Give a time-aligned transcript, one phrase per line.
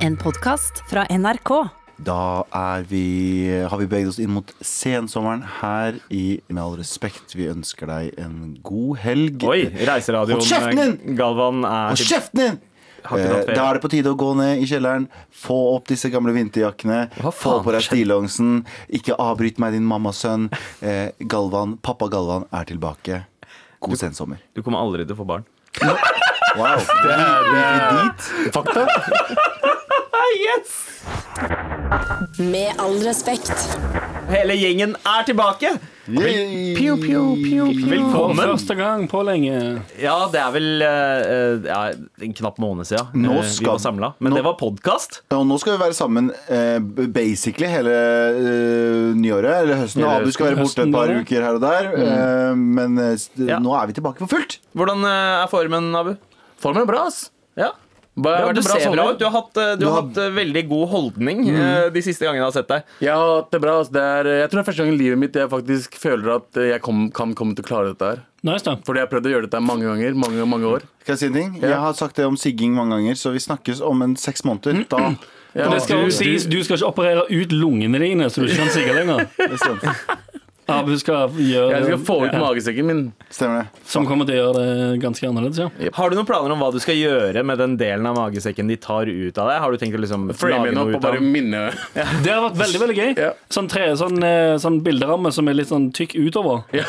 [0.00, 1.50] En podkast fra NRK.
[2.00, 3.02] Da er vi,
[3.68, 7.34] har vi beveget oss inn mot sensommeren her i Med all respekt.
[7.36, 9.44] Vi ønsker deg en god helg.
[9.44, 10.40] Oi, reiseradioen
[10.78, 10.94] din!
[11.18, 12.56] Galvan er Hold kjeften din!
[13.00, 13.52] Eh.
[13.52, 16.98] Da er det på tide å gå ned i kjelleren, få opp disse gamle vinterjakkene,
[17.32, 18.62] få på deg stillongsen,
[19.00, 20.50] ikke avbryt meg, din mammasønn.
[20.84, 23.22] Eh, Galvan, pappa Galvan er tilbake.
[23.80, 24.40] God sensommer.
[24.56, 25.48] Du kommer aldri til å få barn.
[26.58, 26.80] Wow.
[27.04, 28.52] Det er, dit.
[28.56, 29.76] Fakta.
[30.30, 31.02] Yes!
[32.38, 33.50] Med all respekt.
[34.30, 35.72] Hele gjengen er tilbake!
[36.10, 36.74] Yay.
[36.78, 36.98] For
[37.90, 38.38] Velkommen!
[38.40, 39.54] første gang på lenge.
[40.00, 41.80] Ja, det er vel eh, ja,
[42.26, 44.12] en knapp måned siden Nå eh, vi skal- var samla.
[44.18, 45.20] Men nå- det var podkast.
[45.34, 46.78] Og nå skal vi være sammen eh,
[47.14, 50.02] basically hele eh, nyåret, eller høsten.
[50.06, 51.20] Hele Abu skal være borte et høsten, par ja.
[51.22, 51.90] uker her og der.
[52.06, 53.58] eh, men eh, s- Ja.
[53.62, 54.58] nå er vi tilbake for fullt.
[54.78, 56.14] Hvordan eh, er formen, Abu?
[56.62, 57.30] Formen er bra, ass.
[57.58, 57.72] Ja.
[58.20, 59.18] Hva- Ja, du ser bra ut.
[59.18, 61.92] Du har hatt, eh, du Du har hatt eh, veldig god holdning mm.
[61.94, 62.82] de siste gangene jeg har sett deg.
[63.06, 63.16] Ja,
[63.50, 63.76] det er bra.
[63.84, 66.60] Det er, jeg tror det er første gang i livet mitt jeg faktisk føler at
[66.70, 68.22] jeg kom, kan komme til å klare dette her.
[68.42, 68.76] Nice, da.
[68.86, 70.14] Fordi jeg har prøvd å gjøre dette mange ganger.
[70.16, 70.86] Mange, mange år.
[71.02, 71.50] Skal jeg si en ting?
[71.60, 74.86] Jeg har sagt det om sigging mange ganger, så vi snakkes om en seks måneder.
[74.88, 75.14] Da
[75.52, 78.62] Ja, Det skal du- sies, du skal ikke operere ut lungene dine, så du ikke
[78.62, 79.26] kan sigge lenger.
[80.74, 83.02] Abu skal gjøre Jeg skal få ut Ja, magesekken min.
[83.30, 83.84] stemmer det.
[83.90, 85.90] Som kommer til å gjøre det ganske annerledes, ja.
[85.96, 88.76] Har du noen planer om hva du skal gjøre med den delen av magesekken de
[88.80, 89.60] tar ut av deg?
[89.64, 91.64] Har du tenkt å liksom Frame lage den noe opp og ut av bare minne.
[92.24, 93.10] Det har vært veldig veldig gøy.
[93.18, 93.32] Ja.
[93.52, 96.64] Sånn, tre, sånn, eh, sånn bilderamme som er litt sånn tykk utover.
[96.76, 96.86] Ja.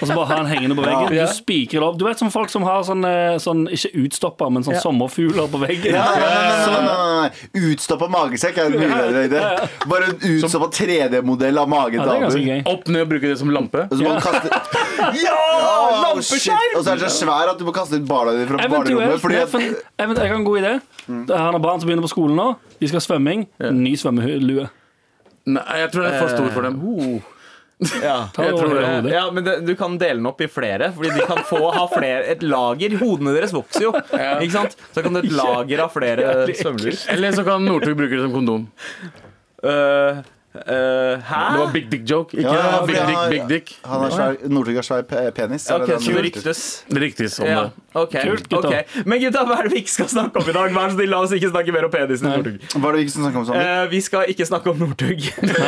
[0.00, 1.12] Og så bare ha den hengende på veggen.
[1.14, 1.26] Ja.
[1.26, 1.98] Du spikrer det opp.
[2.00, 5.60] Du vet som folk som har sånn, eh, sånn ikke utstopper, men sånn sommerfugler på
[5.60, 5.92] veggen.
[5.94, 7.70] Ja, nei, nei, nei, nei.
[7.72, 9.42] Utstoppa magesekk er en mye bedre idé.
[9.90, 12.70] Bare en utstoppa 3D-modell av magen Ja, det til Abu.
[12.72, 13.86] Opp ned og bruke det som lampe.
[13.90, 14.48] Og så må du kaste
[15.24, 15.38] Ja!
[16.06, 16.76] lampeskjerm!
[16.78, 19.20] Og så er den så svær at du må kaste ut barna dine fra barnerommet.
[19.22, 19.54] Fordi at,
[20.00, 20.74] eventuelt, jeg har en god idé.
[21.10, 22.48] Det er Han har barn som begynner på skolen nå.
[22.80, 23.46] De skal ha svømming.
[23.76, 24.68] Ny svømmelue.
[25.50, 26.80] Nei, jeg tror det er for stor for dem.
[28.04, 28.16] Ja.
[28.36, 29.12] Jeg tror det.
[29.12, 31.86] Ja, men det, Du kan dele den opp i flere, Fordi de kan få ha
[31.92, 32.96] flere, et lager.
[33.00, 33.92] Hodene deres vokser jo.
[34.12, 34.76] Ikke sant?
[34.94, 36.98] Så kan du et lager av flere svømmeluer.
[37.14, 38.68] Eller så kan Northug bruke det som kondom.
[39.64, 40.20] Øh,
[40.54, 41.40] øh, hæ?
[41.52, 42.36] Det var big dick joke.
[42.36, 43.78] Ikke Ja, ja, big ja, dick, big dick.
[43.86, 45.70] han har svær, Northug har svær penis.
[45.70, 46.12] Okay, det Ok, det så
[46.90, 47.40] det ryktes.
[47.40, 47.70] Om Ja, det.
[47.94, 48.22] Okay.
[48.28, 48.68] Kult, gutta.
[48.68, 48.82] Okay.
[49.06, 50.74] Men gutta, hva er det vi ikke skal snakke om i dag?
[50.74, 52.58] Vær så snill, La oss ikke snakke mer om penisen til Northug.
[52.74, 53.60] Hva er det vi ikke skal snakke om sånn?
[53.60, 55.20] Uh, vi skal ikke snakke om Northug.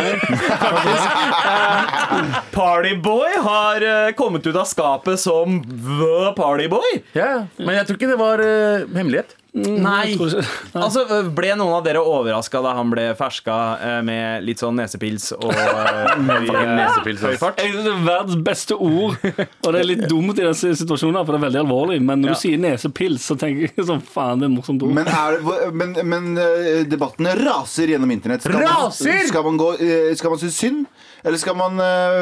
[0.63, 1.07] Faktisk.
[1.43, 3.87] Eh, Partyboy har
[4.19, 7.03] kommet ut av skapet som The Partyboy.
[7.15, 7.47] Yeah.
[7.59, 9.37] men jeg tror ikke det var hemmelighet.
[9.55, 10.15] Nei.
[10.17, 10.49] Tror ikke-
[10.83, 11.03] Altså,
[11.37, 15.53] Ble noen av dere overraska da han ble ferska eh, med litt sånn nesepils og
[15.53, 16.15] eh,
[17.27, 17.61] høy, fart?
[17.61, 21.21] Jeg synes det er verdens beste ord, og det er litt dumt i denne situasjonen,
[21.27, 21.99] for det er veldig alvorlig.
[22.01, 22.39] Men når Ja.
[22.39, 24.95] du sier nesepils, så tenker jeg sånn faen, det er morsomt ord.
[24.97, 25.39] Men, er,
[25.77, 28.47] men, men eh, debattene raser gjennom internett.
[28.49, 29.13] Skal Raser?
[29.13, 29.71] Man, skal man, gå,
[30.17, 30.87] skal man synes synd,
[31.23, 31.77] eller skal man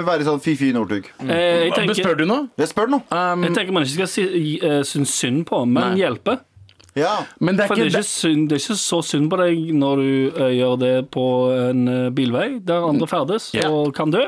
[0.04, 1.06] være sånn fy-fy Northug?
[1.24, 2.42] Eh, Spør du nå?
[2.60, 3.04] Jeg spør nå.
[3.14, 4.26] Um, jeg tenker man ikke skal si,
[4.66, 6.00] uh, synes synd på, men Nei.
[6.02, 6.40] hjelpe.
[6.98, 7.24] Ja.
[7.38, 9.38] men det er For det er, ikke ikke synd, det er ikke så synd på
[9.38, 11.24] deg når du uh, gjør det på
[11.54, 13.68] en eh, bilvei der andre ferdes Ja.
[13.70, 14.24] og kan dø.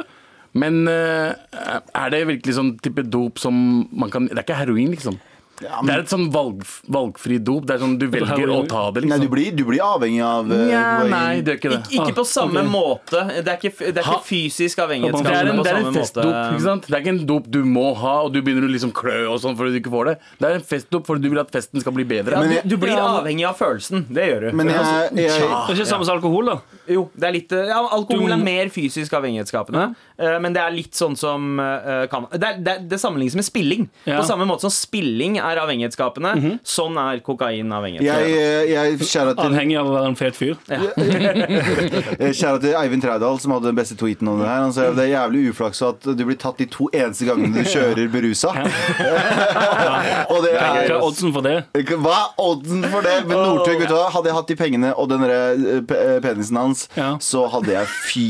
[0.55, 4.93] Men uh, er det virkelig sånn type dop som man kan Det er ikke heroin,
[4.95, 5.19] liksom.
[5.63, 6.63] Ja, Det er et sånn valg,
[6.93, 7.67] valgfri dop.
[7.69, 9.25] Det er sånn du velger å ta det, nei, liksom.
[9.25, 11.81] du blir, du blir avhengig av uh, ja, nei, det er ikke det.
[11.93, 12.73] Ik ikke på samme okay.
[12.73, 13.23] måte.
[13.43, 16.31] Det er ikke, det er ikke fysisk Det er en, det er en festdop.
[16.33, 16.89] ikke sant?
[16.89, 19.41] Det er ikke en dop du må ha, og du begynner å liksom klø og
[19.45, 20.17] sånn fordi du ikke får det.
[20.39, 22.37] Det er en festdop fordi du vil at festen skal bli bedre.
[22.37, 23.07] Ja, Men du, jeg- du blir Ja.
[23.21, 24.07] avhengig av følelsen.
[24.13, 24.57] Det gjør du.
[24.57, 26.59] Men jeg, jeg, Det er ikke samme som alkohol, da.
[26.91, 30.71] Jo, det er litt, ja, alkohol Du- er mer fysisk avhengighetsskapende, eh, men det er
[30.75, 33.89] litt sånn som eh, kan, det, er, det, det sammenlignes med spilling.
[34.05, 34.19] Ja.
[34.21, 38.71] På samme måte som spilling er avhengighetsskapende, sånn er kokain jeg, avhengighetsskapende.
[38.73, 40.57] jeg kjære til, Avhengig av å være en fet fyr.
[42.23, 44.63] jeg kjære til Eivind Trædal, som hadde den beste tweeten om det her.
[44.67, 47.69] Han sa det er jævlig uflaks at du blir tatt de to eneste gangene du
[47.69, 48.53] kjører berusa.
[50.33, 51.57] Og det Hva er er oddsen for det?
[51.93, 53.17] Hva er oddsen for det?
[53.29, 54.09] Men Northug, vet du hva?
[54.15, 57.17] Hadde jeg hatt de pengene og den der, eh, eh, penisen hans, Ja.
[57.21, 58.27] så hadde jeg fy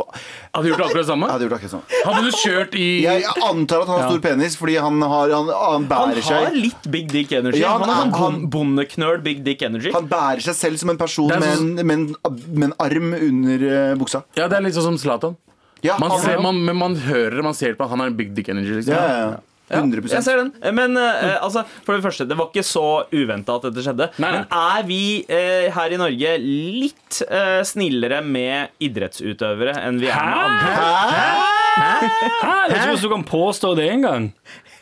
[0.00, 1.28] Hadde du gjort akkurat det samme?
[1.32, 2.00] Hadde gjort akkurat samme.
[2.06, 5.52] Hadde du kjørt i Jeg antar at han har stor penis fordi han, har, han,
[5.52, 7.60] han Han har seg litt big dick energy.
[7.62, 9.92] Ja, han han, han- sånn han- bondeknøl big dick energy.
[9.94, 12.76] Han bærer seg selv som en person er med sånn- en, med en, med en
[12.80, 14.24] arm under eh, buksa.
[14.36, 15.36] Ja, det er litt sånn som Zlatan.
[15.82, 18.48] Ja, Man ser, man, men man hører man ser på at han har big dick
[18.48, 18.76] energy.
[18.78, 18.94] Liksom.
[18.94, 19.40] ja, ja, ja.
[19.72, 20.50] 100 Jeg ser den.
[20.76, 24.10] Men eh, altså, for det første, det var ikke så uventa at dette skjedde.
[24.22, 24.42] Nei, nei.
[24.42, 30.20] Men er vi eh, her i Norge litt eh, snillere med idrettsutøvere enn vi er
[30.20, 30.74] med andre?
[31.12, 31.52] Hæ?
[31.82, 34.30] Jeg vet ikke hvordan du kan påstå det engang.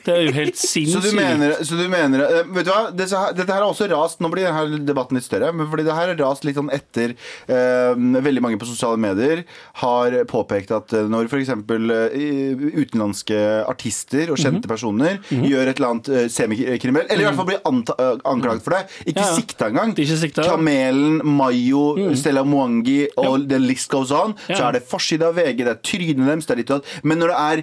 [0.07, 1.11] Det er jo helt Så sinnssykt.
[1.11, 3.89] du mener, så du mener eh, Vet du hva, Dette her, dette her er også
[3.91, 4.21] rast.
[4.23, 7.15] Nå blir denne debatten litt større Men fordi det her er rast litt sånn etter
[7.15, 9.45] eh, Veldig mange på sosiale medier
[9.83, 13.39] Har påpekt at eh, når eksempel eh, Utenlandske
[13.71, 18.65] artister Og kjente personer Gjør et eller annet semikriminell Eller i hvert fall blir anklaget
[18.67, 19.37] for det Ikke Ja, ja.
[19.39, 19.95] sikta engang.
[20.21, 20.45] Sikta.
[20.47, 24.35] Kamelen, Mayo, Stella Mwangi Og the list goes on.
[24.49, 26.95] Så er det forside av VG Det er trynet deres det er ditt og datt.
[27.07, 27.63] Men når det er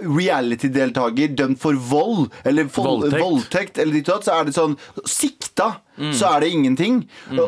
[0.00, 3.22] uh, reality-deltaker Dømt for vold Eller vold, Voldtekt.
[3.22, 4.76] voldtekt Eller ditt og datt Så er det sånn
[5.06, 5.68] Sikta
[6.16, 7.02] Så er det ingenting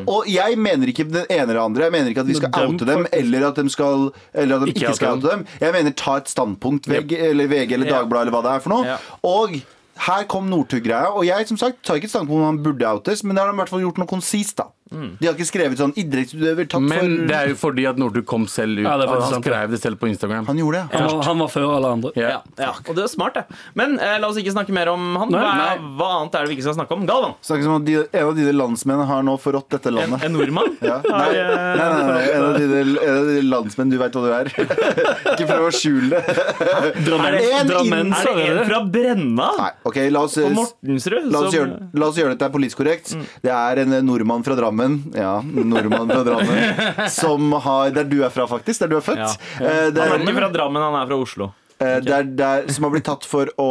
[0.07, 2.75] Og jeg mener ikke den ene eller andre Jeg mener ikke at vi skal dem,
[2.75, 3.19] oute dem faktisk.
[3.23, 6.17] Eller at de skal Eller at de Ikke ikke, skal oute dem Jeg mener ta
[6.23, 8.01] et standpunkt VG, Eller VG eller Ja.
[8.03, 8.99] Dagbladet Eller hva det er for noe Ja.
[9.23, 9.61] Og
[10.03, 13.21] her kom Northug-greia, og jeg som sagt tar ikke et standpunkt om han burde outes,
[13.23, 14.57] men det har de i hvert fall gjort noe konsist.
[14.57, 17.99] da De har ikke skrevet sånn idrettsutøver tatt Men for det er jo fordi at
[18.01, 18.85] Northug kom selv ut.
[18.87, 20.47] Ja, det er faktisk han sant, skrev det selv på Instagram.
[20.51, 20.99] Han gjorde det.
[21.01, 22.13] Han var, han var før alle andre.
[22.19, 22.29] Ja.
[22.33, 23.59] Ja, ja, og det er smart, det.
[23.79, 25.33] Men eh, la oss ikke snakke mer om han.
[25.33, 25.69] Nei, Hva, nei.
[25.77, 27.07] er, hva annet er det vi ikke skal snakke om?
[27.09, 27.35] Galvan.
[27.45, 30.27] Snakkes om at de, en av dine landsmenn har nå forrådt dette En, landet.
[30.29, 30.77] en nordmann?
[30.93, 30.99] Ja.
[31.07, 34.17] Nei, Har, eh, nei, nei, nei, en av dine, en av dine landsmenn, du veit
[34.19, 34.51] hva du er.
[35.33, 36.37] ikke prøv å skjule det.
[37.07, 39.49] Drammen, Er det en Drammenser, Er det en fra Brenna?
[39.61, 41.31] Nei, ok, la oss, På Mortensrud?
[41.33, 43.15] la oss, som- gjøre, la oss gjøre dette politisk korrekt.
[43.45, 44.82] Det er en nordmann fra Drammen
[45.15, 48.81] Ja, nordmann fra Drammen som har Der du er fra, faktisk.
[48.85, 49.19] Der du er født.
[49.19, 49.33] Ja.
[49.61, 51.51] Eh, der, Han er- er ikke fra Drammen, han er fra Oslo.
[51.83, 53.69] Eh, der, der, som har blitt tatt for å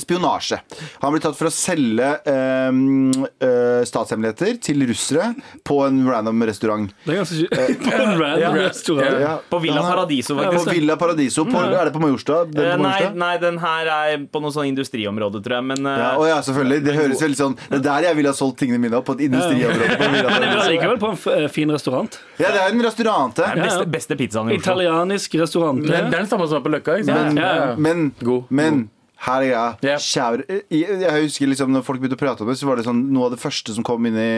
[0.00, 0.60] spionasje.
[1.00, 5.32] Han har blitt tatt for å selge eh, eh, statshemmeligheter til russere
[5.66, 6.90] på en random restaurant.
[7.04, 7.56] Det er ganske sjukt.
[7.90, 9.20] På en random restaurant.
[9.20, 10.70] Ja, På Villa Paradiso, faktisk.
[10.70, 10.74] På.
[10.78, 11.44] Villa Paradiso.
[11.48, 12.52] På, er det på Majorstad?
[12.54, 15.66] Den Eh, på nei, nei, den her er på noe sånn industriområde, tror jeg.
[15.72, 16.82] Men eh, Ja, å ja, selvfølgelig.
[16.86, 19.08] Det høres veldig sånn Det er der jeg ville ha solgt tingene mine opp.
[19.10, 19.98] På et industriområde.
[20.00, 22.18] På Villa Men det er likevel på en eh, fin restaurant.
[22.40, 23.36] Ja, det er en restaurant.
[23.36, 24.62] det er den beste, beste pizzaen i Oslo.
[24.64, 25.82] Italienisk restaurant.
[25.84, 26.98] Det, det er den samme som er på Løkka.
[27.00, 27.34] Ikke sant?
[27.34, 28.44] Men, Ja, men, God.
[28.50, 28.88] men
[29.26, 29.64] her er greia.
[29.84, 29.98] Yeah.
[30.00, 32.86] Kjære- Jeg, jeg husker liksom når folk begynte å prate om det, så var det
[32.86, 34.30] sånn noe av det første som kom inn i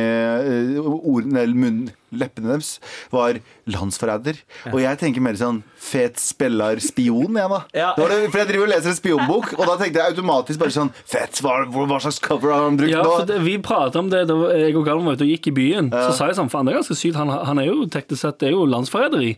[0.78, 2.76] uh, ordene eller munnen, leppene deres,
[3.12, 3.38] var
[3.70, 4.38] landsforræder.
[4.72, 7.60] Og jeg tenker mer sånn fet spiller spion, jeg, da.
[7.76, 7.90] Ja.
[7.98, 10.74] Det det, for jeg driver og leser en spionbok, og da tenkte jeg automatisk bare
[10.74, 13.14] sånn Fett, hva, hva slags cover har han brukt Ja, nå?
[13.16, 15.54] for det, Vi pratet om det da jeg og Galvan var ute og gikk i
[15.56, 15.90] byen.
[15.92, 17.18] Så sa jeg sånn, faen, det er ganske sykt.
[17.18, 19.32] Han, han er jo teknisk sett det er jo landsforræderi.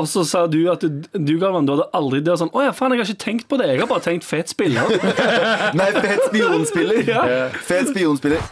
[0.00, 2.74] Og så sa du at du, du Galvan, du hadde aldri det sånn Å ja,
[2.76, 3.70] faen, jeg har ikke tenkt på det.
[3.72, 4.90] Jeg har bare tenkt fet spiller.
[5.78, 7.12] Nei, fet spionspiller.
[7.66, 8.44] Fet spionspiller.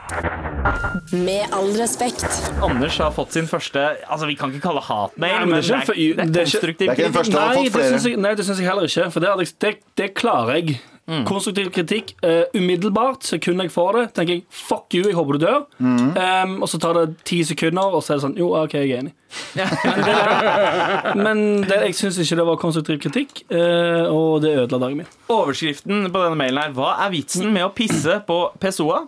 [1.13, 2.27] Med all respekt.
[2.65, 5.81] Anders har fått sin første Altså, Vi kan ikke kalle hatmail, Nei, men det er
[5.81, 7.35] ikke- det er, det er det er ikke- konstruktiv Det er ikke den kritikk.
[7.35, 9.11] Nei, det syns jeg, nei, det syns jeg heller ikke.
[9.13, 10.81] For det, hadde det, det klarer jeg.
[11.25, 12.11] Konstruktiv kritikk.
[12.21, 15.63] Uh, umiddelbart, sekundet jeg får det, tenker jeg fuck you, jeg håper du dør.
[15.81, 18.91] Um, og så tar det ti sekunder, og så er det sånn jo, OK, jeg
[18.93, 19.15] er enig.
[19.57, 24.81] Men, det, men det, jeg syns ikke det var konstruktiv kritikk, uh, og det ødela
[24.85, 25.07] dagen min.
[25.33, 29.07] Overskriften på denne mailen her Hva er vitsen med å pisse på Pessoa?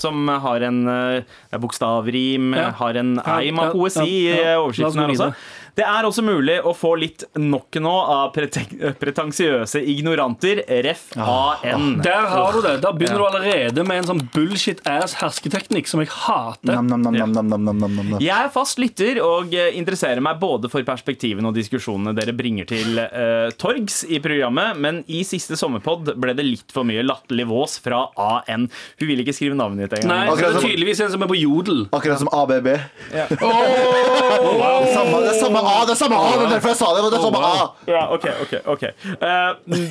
[0.00, 2.70] Som har en uh, bokstavrim, Ja.
[2.78, 5.32] har en eim av poesi i eh, overskriften her også.
[5.72, 8.34] Det er også mulig å få litt nok nå av
[9.02, 11.06] pretensiøse ignoranter, ref.
[11.16, 11.86] Ah, AN.
[11.96, 12.02] Ah.
[12.04, 12.74] Der har du det.
[12.84, 16.76] Da begynner du allerede med en sånn bullshit ass hersketeknikk som jeg hater.
[16.76, 21.56] Nam, nam, nam, jeg er fast lytter og eh, interesserer meg både for perspektivene og
[21.56, 26.74] diskusjonene dere bringer til uh, torgs i programmet, men i siste sommerpod ble det litt
[26.74, 28.68] for mye latterlig vås fra AN.
[29.00, 30.28] Hun vil ikke skrive navnet ditt engang.
[30.28, 31.86] Nei, det er tydeligvis en som er på Jodel.
[31.96, 32.70] Akkurat som ABB.
[33.16, 33.26] Ja.
[33.40, 34.86] Oh, wow.
[34.92, 35.84] samme, det er samme A!
[35.88, 36.30] Det er samme A!
[36.38, 37.04] Det er derfor jeg sa det!
[37.10, 37.68] Det er samme A!
[37.90, 38.82] Ja, ok, ok, ok.
[39.12, 39.86] Eh, mm,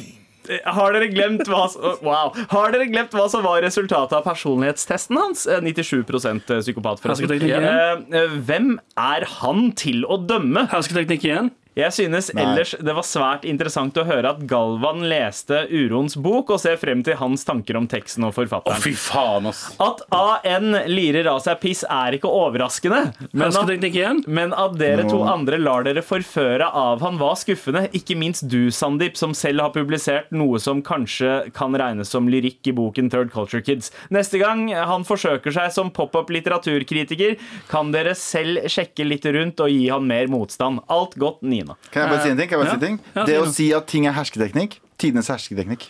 [0.76, 2.34] har dere glemt hva s- Wow.
[2.50, 5.46] Har dere glemt hva som var resultatet av personlighetstesten hans?
[5.48, 7.30] Eh, 97 psykopat, forresten.
[7.30, 7.64] Hersketeknikk igjen.
[7.64, 10.68] Eh, eh, hvem er han til å dømme?
[10.74, 11.52] Hersketeknikk igjen.
[11.72, 16.60] Jeg synes ellers det var svært interessant å høre at Galvan leste Uroens bok, og
[16.60, 18.82] ser frem til hans tanker om teksten og Å, forfatteren.
[18.84, 19.62] fy faen, ass.
[19.80, 25.22] At AN lirer av seg piss er ikke overraskende, men at, men at dere to
[25.24, 27.86] andre lar dere forføre av han var skuffende.
[27.96, 32.68] Ikke minst du, Sandeep, som selv har publisert noe som kanskje kan regnes som lyrikk
[32.68, 33.94] i boken Third Culture Kids.
[34.12, 37.40] Neste gang han forsøker seg som pop-up litteraturkritiker,
[37.72, 40.84] kan dere selv sjekke litt rundt og gi han mer motstand.
[40.92, 41.78] Alt godt, Nina.
[41.92, 42.50] Kan jeg bare si en ting?
[42.50, 43.02] Kan jeg bare si en ting?
[43.16, 43.58] Ja, Det si å noe.
[43.60, 45.88] si at ting er hersketeknikk Tidenes hersketeknikk.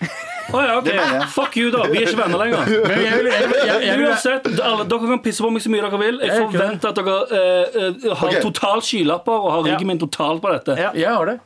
[0.56, 0.88] Å ja, ok.
[1.36, 1.84] Fuck you, da.
[1.92, 2.70] Vi er ikke venner lenger.
[2.88, 5.64] Men jeg vil, jeg vil, jeg, jeg vil, Uansett, alle, dere kan pisse på meg
[5.64, 6.20] så mye dere vil.
[6.24, 8.44] Jeg forventer at dere uh, uh, har okay.
[8.46, 9.74] totalt skylapper og har Ja.
[9.74, 10.78] ryggen min totalt på dette.
[10.80, 10.94] Ja.
[10.96, 11.38] jeg har det.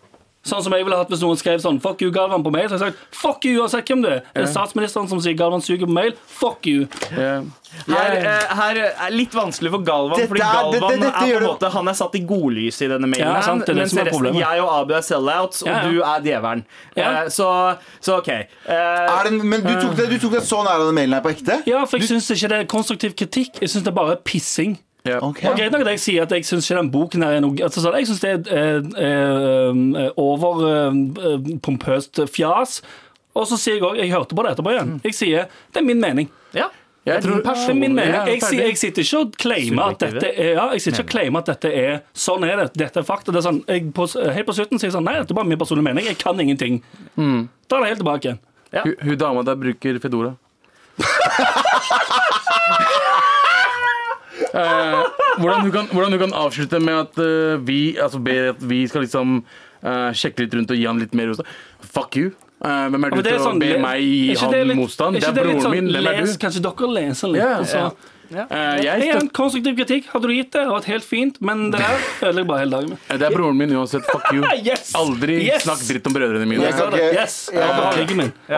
[0.45, 2.67] Sånn som jeg ville hatt hvis noen skrev sånn Fuck you, Galvan på mail.
[2.69, 4.19] Så jeg sagt fuck you uansett hvem du er.
[4.33, 6.13] Er det statsministeren som sier Galvan suger på mail?
[6.29, 6.85] Fuck you.
[7.11, 7.47] Yeah.
[7.89, 11.41] Her, uh, her er litt vanskelig for Galvan, Dette fordi Galvan det, det, er på
[11.41, 13.83] en måte Han er satt i godlyset i denne mailen, Ja, sant, det er det
[13.83, 15.89] mens som er resten, jeg og Abu er sellouts, og Ja, ja.
[15.89, 16.63] du er djevelen.
[16.95, 17.09] Ja.
[17.09, 17.49] Eh, så,
[17.99, 18.31] så OK.
[18.31, 21.17] Uh, Er det, men du tok, det, du tok deg så nær av den mailen
[21.17, 21.59] her på ekte?
[21.67, 23.59] Ja, for jeg syns ikke det er konstruktiv kritikk.
[23.65, 24.77] Jeg syns det er bare pissing.
[25.05, 25.19] Ja.
[25.21, 25.45] Okay.
[25.51, 27.53] Og greit nok at jeg sier at jeg syns ikke den boken her er noe
[27.61, 29.73] altså, sånn, Jeg syns det er eh,
[30.17, 32.79] overpompøst eh, fjas.
[33.35, 34.91] Og så sier jeg òg Jeg hørte på det etterpå igjen.
[35.05, 35.41] Jeg sier
[35.73, 36.27] det er min mening.
[36.57, 36.67] ja.
[37.05, 38.13] Jeg tror- Det er min mening.
[38.15, 41.11] Jeg, Jeg, jeg sitter ikke og claimer at dette er Ja, jeg sitter ikke og
[41.13, 42.71] claimer at dette er Sånn er det.
[42.81, 43.29] Dette er fakta.
[43.31, 45.45] Det er sånn, jeg, på, helt på slutten sier jeg sånn Nei, dette er bare
[45.45, 46.01] min personlige mening.
[46.09, 46.81] Jeg kan ingenting.
[47.13, 48.41] Da er det helt tilbake igjen.
[48.73, 50.33] Hun, hun dama der bruker Fedora.
[54.35, 55.03] Eh,
[55.39, 58.81] hvordan, hun kan, hvordan hun kan avslutte med at eh, vi Altså ber at vi
[58.91, 59.37] skal liksom
[59.83, 61.47] eh, sjekke litt rundt og gi han litt mer motstand.
[61.95, 62.33] Fuck you.
[62.65, 65.19] Eh, hvem er du til sånn, å be meg gi han motstand?
[65.19, 65.89] Det er broren sånn, min.
[65.93, 66.35] Hvem er du?
[66.41, 67.43] Kanskje dere leser litt.
[67.43, 68.45] Ja, og så- ja.
[68.49, 70.63] Uh, jeg støtter konstruktiv kritikk hadde du gitt det.
[70.69, 71.97] Vært helt fint, men det her
[72.29, 73.01] ødelegger bare hele dagen min.
[73.05, 74.05] Det er broren min uansett.
[74.11, 74.43] Fuck you.
[74.65, 74.93] Yes!
[74.97, 75.65] Aldri Yes!
[75.65, 76.63] snakk dritt om brødrene mine.
[76.63, 76.79] Yes.
[76.81, 77.09] Okay.
[77.13, 77.35] Yes!
[77.53, 77.97] Ja, var.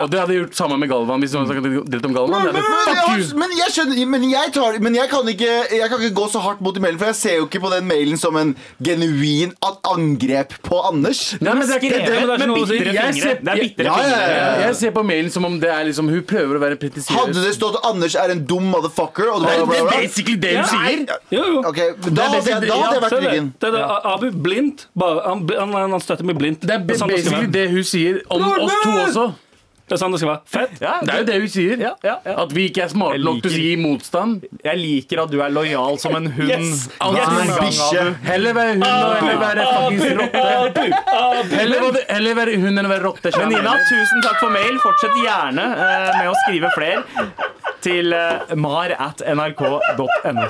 [0.04, 1.20] Og det hadde jeg gjort sammen med Galvan.
[1.20, 2.46] Hvis noen snakket dritt om Galvan.
[2.46, 3.38] Men, men, men, jeg, you!
[3.42, 6.42] men jeg skjønner Men jeg, tar, men jeg, kan ikke, jeg kan ikke gå så
[6.44, 9.52] hardt mot i mailen, for jeg ser jo ikke på den mailen som en genuin
[9.88, 11.22] angrep på Anders.
[11.42, 12.04] Nei, men det er ikke det.
[12.08, 12.78] det er si.
[12.78, 13.34] bitre fingre.
[13.52, 14.66] er Ja, ja, ja, ja.
[14.68, 17.54] Jeg ser på mailen som om det er liksom Hun prøver å være Hadde det
[17.56, 19.96] stått 'Anders er en dum motherfucker' og Det var, er bla, bla.
[20.00, 21.04] basically det hun sier.
[21.30, 21.58] Jo, jo.
[21.68, 23.28] Ok, Da hadde jeg, da hadde jeg vært Se det.
[23.30, 23.50] ryggen.
[23.60, 24.06] Det er.
[24.14, 24.86] Abu blindt.
[25.02, 26.62] Han, han, han støtter meg blindt.
[26.62, 29.26] Det er Det er sånn det basically det hun sier om oss to også.
[29.88, 30.42] Det er sånn det skal være.
[30.52, 30.72] Fett.
[30.84, 31.76] Ja, Det er jo det hun sier.
[31.80, 32.34] Ja, ja, ja.
[32.42, 34.44] At vi ikke er smarte nok til å liker- gi motstand.
[34.64, 36.50] Jeg liker at du er lojal som en hund.
[36.50, 36.88] Yes!
[37.00, 37.28] Yes!
[37.38, 38.02] En Bikkje.
[38.28, 40.84] Heller være hund og heller være fuckings rotte.
[41.56, 43.32] Heller, være- heller være hund enn å være rotte.
[43.38, 44.76] Men Nina, tusen takk for mail.
[44.84, 47.02] Fortsett gjerne eh, med å skrive flere
[47.80, 50.48] til eh, mar at nrk.no.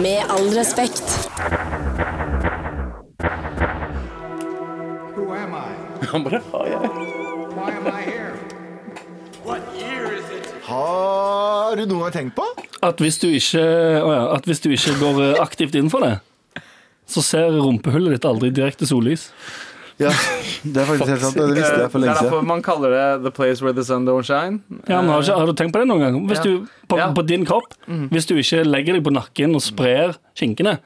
[0.00, 1.18] Med all respekt.
[5.16, 6.06] Who am I?
[6.12, 6.78] Han bare, «Ja, ja».
[7.52, 8.32] Why am I here?
[10.66, 12.44] Har du noen gang tenkt på?
[12.82, 13.62] At hvis du ikke,
[14.02, 16.16] å ja, at hvis du ikke går eh, aktivt inn for det,
[17.10, 19.28] så ser rumpehullet ditt aldri direkte sollys.
[20.00, 20.10] Ja,
[20.64, 21.36] det er faktisk helt sant.
[21.36, 22.48] Det visste jeg for Det lenge er derfor siden.
[22.48, 24.60] man kaller det 'the place where the sun don't shine'.
[24.88, 26.16] Ja, men har, ikke, har du tenkt på det noen gang?
[26.26, 26.42] Hvis Ja.
[26.42, 27.08] du, på, Ja.
[27.16, 27.72] på din kropp,
[28.12, 30.78] hvis du ikke legger deg på nakken og sprer skinkene,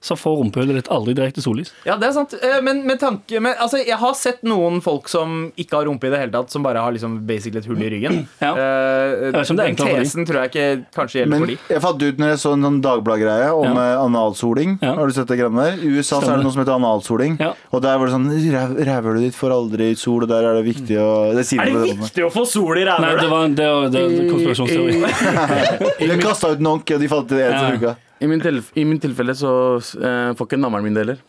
[0.00, 1.72] så får rumpehullet ditt aldri direkte sollys.
[1.84, 2.34] Ja, det er sant.
[2.40, 6.06] Eh, Men med tanke med, altså, Jeg har sett noen folk som ikke har rumpe
[6.08, 8.26] i det hele tatt, som bare har liksom basically et hull i ryggen.
[8.44, 8.52] Ja.
[8.54, 10.04] Uh, den enklere for de.
[10.04, 11.56] tesen tror jeg ikke kanskje gjelder Men for de.
[11.74, 13.84] jeg fant ut når jeg så en sånn Dagblad-greie om Ja.
[13.84, 14.78] eh, analsoling.
[14.82, 14.94] Ja.
[14.98, 15.78] Har du sett det greiene der?
[15.84, 17.36] I USA så er det noe som heter analsoling.
[17.40, 17.52] Ja.
[17.72, 20.64] Og der var det sånn "Ræv- Rævhølet ditt får aldri sol, og der er det
[20.74, 22.90] viktig å det sier Er det, det den viktig å få sol i Nei, det
[22.90, 23.30] rævhølet?
[23.30, 24.96] var det, var- det, var konspirasjonsteori.
[25.98, 27.94] De kasta ut nonk, og de fant det en som Ja.
[28.22, 31.22] I min, tilf I min tilfelle så eh, får ikke navlen min det heller.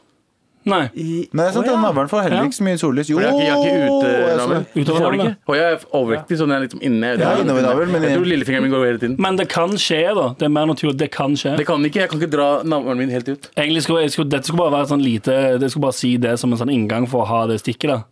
[0.65, 0.89] Nei.
[0.95, 3.09] Men det er sant, den navlen får heller ikke så mye sollys.
[3.11, 4.81] Jo, jeg har ikke, har ikke det.
[4.81, 5.19] Utover navlen.
[5.21, 5.35] ikke.
[5.47, 7.11] Og jeg er overvektig, sånn jeg er liksom inne.
[7.21, 9.15] Ja, innover navlen, men- jeg tror lillefingeren min går hele tiden.
[9.19, 10.25] Men det kan skje, da.
[10.39, 10.97] Det er mer naturlig.
[10.97, 11.55] Det kan skje.
[11.57, 13.49] Det kan ikke, Jeg kan ikke dra navlen min helt ut.
[13.55, 16.37] Egentlig skulle, jeg skulle, Dette skulle bare være sånn lite Det skulle bare si det
[16.39, 17.87] som en sånn inngang for å ha det stikket.
[17.87, 18.03] da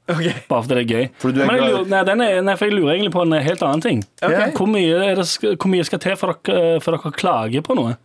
[0.48, 1.10] Bare fordi det er gøy.
[1.20, 3.12] Fordi du er Men jeg glad- lurer, nei, den er, nei, for jeg lurer egentlig
[3.14, 4.04] på en helt annen ting.
[4.22, 4.52] Okay.
[4.52, 7.98] Hvor, mye er det, hvor mye skal til for dere, for dere klager på noe?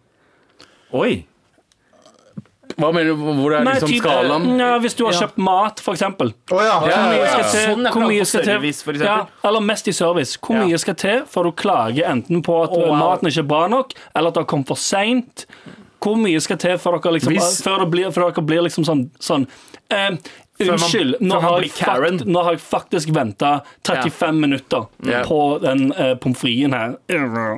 [0.94, 1.26] Oi.
[2.78, 3.16] Hva mener du?
[3.16, 4.58] Hvor er Nei, liksom typ, skalaen?
[4.60, 5.20] ja, hvis du har Ja.
[5.26, 6.32] kjøpt mat, for eksempel.
[6.50, 6.76] Å ja.
[6.78, 9.26] Hvor mye skal til, Sånn, er hvor klage mye skal til service, for eksempel.
[9.42, 10.36] ja, Eller mest i service.
[10.38, 10.64] Hvor Ja.
[10.66, 12.94] mye skal til for du klager enten på at oh, wow.
[12.96, 15.46] maten ikke er bra nok, eller at det har kommet for seint?
[16.00, 18.84] Hvor mye skal til for dere liksom, Hvis- før, det blir, før dere blir liksom
[18.84, 19.46] sånn, sånn
[19.90, 20.10] eh,
[20.58, 23.50] Unnskyld, nå, har jeg fakt, nå har jeg faktisk venta
[23.86, 25.20] 35 minutter Ja.
[25.24, 26.96] på den uh, pommes fritesen her.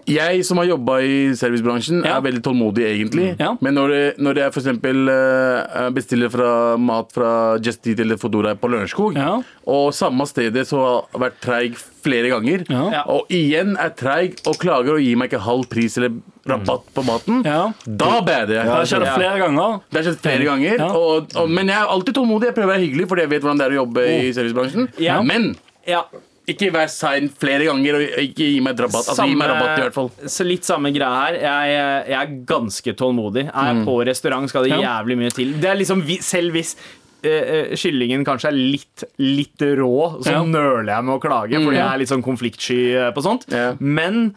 [0.06, 2.18] Jeg som har jobba i servicebransjen, Ja.
[2.18, 3.30] er veldig tålmodig, egentlig.
[3.40, 3.54] Ja.
[3.60, 8.54] Men når, når jeg for eksempel eh, bestiller fra mat fra Just Eat eller Fodora
[8.54, 9.38] på Lørenskog, Ja.
[9.66, 10.80] og samme stedet så
[11.12, 12.84] har vært treig flere ganger, Ja.
[12.92, 13.02] Ja.
[13.06, 16.16] og igjen er treig og klager og gir meg ikke halv pris eller
[16.48, 17.72] rabatt på maten, Ja.
[17.86, 18.64] da bader jeg.
[18.64, 19.80] Det har skjedd flere ganger.
[19.90, 20.78] Det har skjedd flere ganger.
[20.78, 20.88] Ja.
[20.96, 22.50] Og, og, men jeg er alltid tålmodig.
[22.50, 24.88] Jeg prøver å være hyggelig, fordi jeg vet hvordan det er å jobbe i servicebransjen.
[24.98, 25.20] Ja.
[25.22, 25.54] Men
[25.86, 26.02] Ja.
[26.50, 29.06] ikke vær sein flere ganger, og ikke gi meg rabatt.
[29.12, 30.08] Altså, gi meg rabatt i hvert fall.
[30.26, 31.36] Så litt samme greia her.
[31.38, 33.44] Jeg, jeg er ganske tålmodig.
[33.54, 34.80] Er jeg på restaurant, skal det Ja.
[34.80, 35.52] jævlig mye til.
[35.60, 36.74] Det er liksom Selv hvis
[37.24, 40.42] eh, eh, kyllingen kanskje er litt, litt rå, så Ja.
[40.44, 43.46] nøler jeg med å klage, fordi jeg er litt sånn konfliktsky eh, på sånt.
[43.52, 43.74] Ja.
[43.80, 44.34] Men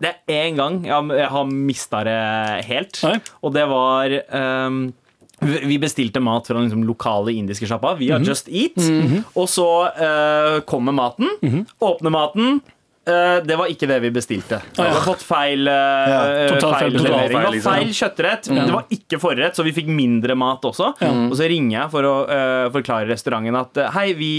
[0.00, 3.20] det er én gang jeg, har- jeg har mista det helt, Nei.
[3.42, 4.10] og det var
[4.68, 4.92] um,
[5.40, 8.76] vi bestilte mat fra den liksom, lokale indiske sjappa via Just Eat.
[9.36, 11.28] Og så uh, kommer maten.
[11.82, 12.62] Åpner maten.
[13.04, 14.60] Eh, det var ikke det vi bestilte.
[14.76, 17.28] Vi har fått feil, eh, eh, Totalt feil feil feil.
[17.28, 17.74] Det var liksom.
[17.74, 18.48] feil kjøttrett.
[18.48, 20.94] Det var ikke forrett, så vi fikk mindre mat også.
[21.04, 24.30] Og så ringer jeg for å uh, forklare restauranten at hei, vi,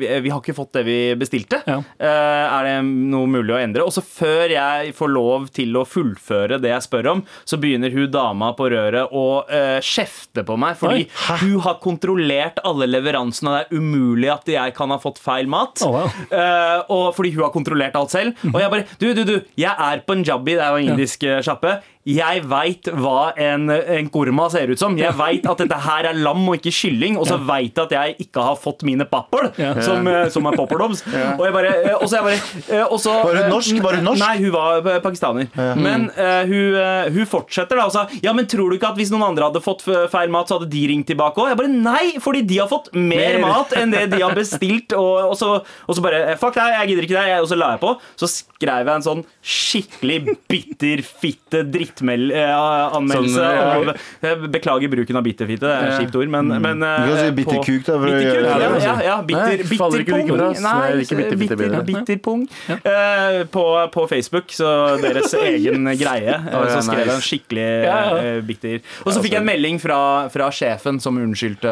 [0.00, 1.60] vi, vi har ikke fått det vi bestilte.
[1.68, 1.76] Ja.
[2.00, 3.84] Uh, er det noe mulig å endre?
[3.84, 7.92] Og så før jeg får lov til å fullføre det jeg spør om, så begynner
[7.92, 11.08] hun dama på røret å uh, kjefte på meg, fordi
[11.44, 15.50] hun har kontrollert alle leveransene, og det er umulig at jeg kan ha fått feil
[15.50, 15.84] mat.
[15.84, 16.88] Oh, wow.
[16.94, 18.46] Og fordi hun har kontrollert alt selv.
[18.52, 21.40] Og jeg bare Du, du, du, jeg er punjabi, det er jo en indisk eh,
[21.44, 21.76] sjappe.
[22.04, 24.96] Jeg veit hva en, en korma ser ut som.
[24.98, 27.16] Jeg veit at dette her er lam og ikke kylling.
[27.20, 29.48] Og så veit jeg at jeg ikke har fått mine pappel,
[29.84, 31.04] som, eh, som er popperdobs.
[31.38, 32.38] Og jeg bare eh, Og så jeg bare
[32.76, 33.80] eh, og så, Var hun eh, norsk?
[33.84, 34.24] Var hun norsk?
[34.24, 35.48] Nei, hun var pakistaner.
[35.48, 35.80] pakistaner.
[35.80, 39.00] Men uh, hun, eh, hun fortsetter da og sa Ja, men tror du ikke at
[39.00, 41.52] hvis noen andre hadde fått feil mat, så hadde de ringt tilbake òg?
[41.52, 43.48] Jeg bare nei, fordi de har fått mer, Mer.
[43.48, 44.92] mat enn det de har bestilt.
[44.98, 45.50] Og, og, så,
[45.88, 47.40] og så bare eh, Fuck deg, jeg gidder ikke det.
[47.44, 47.94] Og så la jeg på.
[48.20, 50.20] Så skrev jeg en sånn skikkelig
[50.50, 51.93] bitter fitte drittanmeldelse.
[51.98, 53.84] Sånn, ja.
[54.32, 57.26] av Beklager bruken av bitterfitte, det er et kjipt ord, men, men Du kan si
[57.26, 57.98] eh, bitter på- kuk, da.
[57.98, 61.38] For å Bitter kuk, ja, ja, ja, bitter, bitterpung.
[61.38, 62.44] bitter, bitter bitterpung.
[62.74, 64.70] Eh, på, på Facebook, så
[65.02, 66.34] deres egen greie.
[66.34, 68.16] eh, så skrev jeg en skikkelig Ja, ja.
[68.34, 69.98] eh, bitter Og så fikk jeg en melding fra,
[70.32, 71.70] fra sjefen som unnskyldte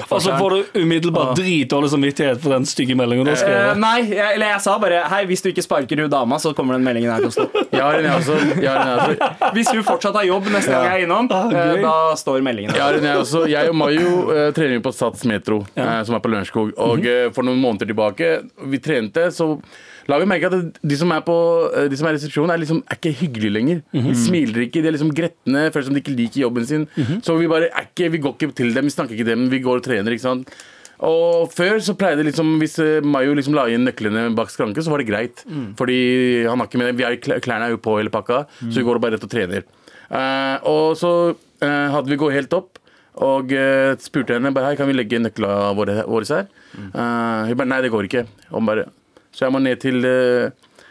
[0.00, 0.16] oppførselen.
[0.20, 3.78] Og så får du umiddelbart dritdårlig samvittighet for den stygge meldingen du har Eh, skrevet.
[3.80, 6.76] nei, jeg, eller jeg sa bare Hei, hvis du ikke sparker hun dama, så kommer
[6.76, 7.46] den meldingen her til å stå.
[7.72, 8.36] Jeg har en, jeg også.
[8.60, 9.29] Jeg har en, jeg også.
[9.54, 12.80] Hvis hun fortsatt har jobb neste gang jeg er innom, eh, da står meldingen Jeg,
[12.80, 13.44] Ja, jeg, også.
[13.50, 16.72] jeg og Mayo uh, trener jo på Sats Metro, uh, som er på Lørenskog.
[16.80, 18.32] Og uh, for noen måneder tilbake,
[18.72, 19.52] vi trente, så
[20.10, 21.36] la vi merke at de som er på
[21.92, 23.82] De som er i resepsjonen, er, liksom, er ikke hyggelige lenger.
[23.94, 26.88] De smiler ikke, de er liksom gretne, føler som de ikke liker jobben sin.
[27.22, 29.48] Så vi bare er ikke, vi går ikke til dem, vi snakker ikke til dem,
[29.52, 30.16] vi går og trener.
[30.16, 30.50] ikke sant?
[31.06, 34.92] Og før så pleide liksom Hvis eh, Mayo liksom la inn nøklene bak skranken, så
[34.92, 35.44] var det greit.
[35.78, 36.00] Fordi
[36.44, 39.00] han har ikke med vi er, Klærne er jo på hele pakka, så vi går
[39.02, 39.64] bare rett og trener.
[40.10, 42.80] Uh, og så uh, hadde vi gått helt opp.
[43.20, 46.50] Og uh, spurte henne bare, hei, kan vi legge nøklene våre, våre her.
[46.70, 48.24] Eh, hun bare nei, det går ikke.
[48.66, 48.88] Bare,
[49.34, 50.04] så jeg må ned til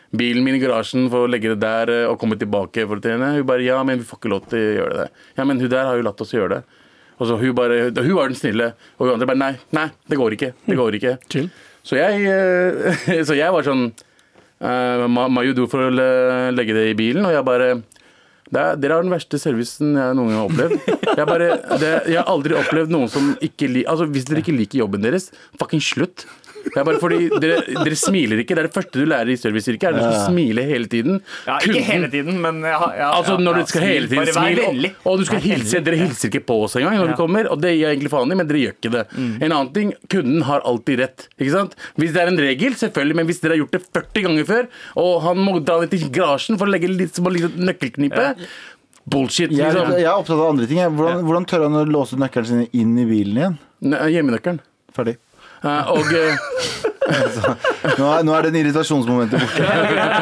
[0.10, 3.36] bilen min i garasjen for å legge det der og komme tilbake for å trene.
[3.38, 5.08] Hun bare ja, men vi får ikke lov til å gjøre det.
[5.38, 6.79] Ja, men hun der har jo latt oss gjøre det.
[7.20, 10.20] Og så hun bare, hun var den snille, og hun andre bare nei, nei, det
[10.20, 10.54] går ikke.
[10.66, 11.16] Det går ikke.
[11.32, 11.50] Chill.
[11.84, 15.94] Så jeg, eh, så jeg var sånn uh, Mayo du for å
[16.56, 17.72] legge det i bilen, og jeg bare
[18.50, 20.88] det er, dere har den verste servicen jeg noen gang har opplevd.
[21.20, 21.50] Jeg, bare,
[21.82, 25.06] det, jeg har aldri opplevd noen som ikke liker Altså, Hvis dere ikke liker jobben
[25.06, 25.30] deres,
[25.62, 26.26] fucking slutt.
[26.70, 28.56] Det er bare fordi dere, dere smiler ikke.
[28.58, 29.84] Det er det første du lærer i serviceyrket.
[29.90, 31.22] Er dere skal smile hele tiden.
[31.48, 34.32] Ja, ikke Kunden- hele tiden, men ja, ja, Altså når ja, du skal hele tiden
[34.36, 35.82] smile og, og du skal hilse.
[35.86, 37.12] Dere hilser ikke på oss engang når Ja.
[37.14, 39.06] vi kommer, og det gir jeg egentlig faen i, men dere gjør ikke det.
[39.18, 39.32] Mm.
[39.42, 41.28] En annen ting, kunden har alltid rett.
[41.40, 41.76] Ikke sant?
[41.98, 44.68] Hvis det er en regel, selvfølgelig, men hvis dere har gjort det 40 ganger før,
[45.06, 48.36] og han må dra ned til garasjen for å legge litt små nøkkelknipe
[49.10, 49.50] Bullshit.
[49.50, 49.94] Jeg, Liksom.
[49.98, 50.78] jeg er opptatt av andre ting.
[50.78, 53.56] Hvordan, hvordan tør han å låse nøkkelen sine inn i bilen igjen?
[54.14, 54.60] Hjemmenøkkelen.
[54.94, 55.16] Ferdig.
[55.64, 56.36] Eh, og, eh,
[58.00, 59.64] Nå er, nå er den irritasjonsmomentet borte.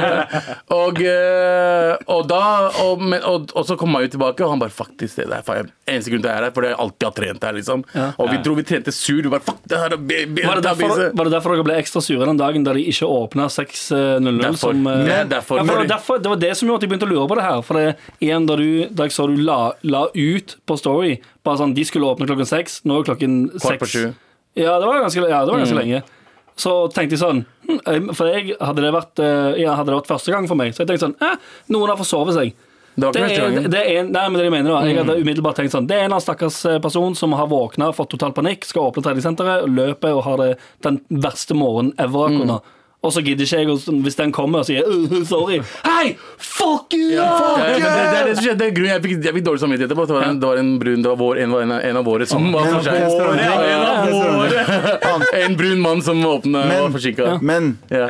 [0.77, 2.41] og, eh, og da
[2.83, 6.11] og, men, og, og så kom Mayo tilbake, og han bare Faktisk, det er eneste
[6.13, 7.83] grunn til at jeg er her, for jeg alltid har trent her, liksom.
[8.21, 9.19] Og vi dro vi trente sur.
[9.25, 11.65] Vi bare, fuck, det her er be- be- Var det, derfor, var det derfor dere
[11.67, 14.29] ble ekstra sure den dagen da de ikke åpna 6.00?
[14.43, 14.61] Derfor.
[14.77, 15.59] som, Det er derfor.
[15.59, 17.39] Ja, det, var derfor, det var det som gjorde at jeg begynte å lure på
[17.41, 17.65] det her.
[17.67, 17.87] For det,
[18.23, 21.83] igjen, da, du, da jeg så du la, la ut på Story Bare sånn, De
[21.87, 23.97] skulle åpne klokken seks, nå er klokken seks.
[24.57, 25.65] Ja, det var ganske, ja, det var Mm.
[25.65, 26.03] ganske lenge.
[26.57, 30.07] Så tenkte jeg sånn hm, For jeg hadde det vært eh, ja, Hadde det vært
[30.09, 31.35] første gang for meg, så jeg tenkte sånn eh,
[31.69, 32.55] Noen har forsovet seg.
[32.97, 33.67] Det var Det første er, gangen.
[33.75, 35.99] det er nei, men det jeg mener da Jeg hadde umiddelbart tenkt sånn Det er
[35.99, 39.67] en eller annen stakkars eh, person som har våkna, fått total panikk, skal åpne treningssenteret,
[39.69, 40.49] løper og har det
[40.87, 42.57] den verste morgenen ever akkurat nå.
[43.05, 46.95] Og så gidder ikke jeg, sånn, hvis den kommer og sier uh, sorry Hei, fuck
[46.97, 47.11] you!
[47.13, 48.55] Ja, fuck men det, det det.
[48.57, 50.05] Det er grunnen jeg fikk, jeg fikk dårlig samvittighet etterpå.
[50.09, 52.25] Det var en, det var en brun, det var vår, en, en, en av våre
[52.27, 52.95] som var for seg.
[55.43, 57.37] En brun mann som åpna og forsinka.
[57.45, 58.09] Men Ja.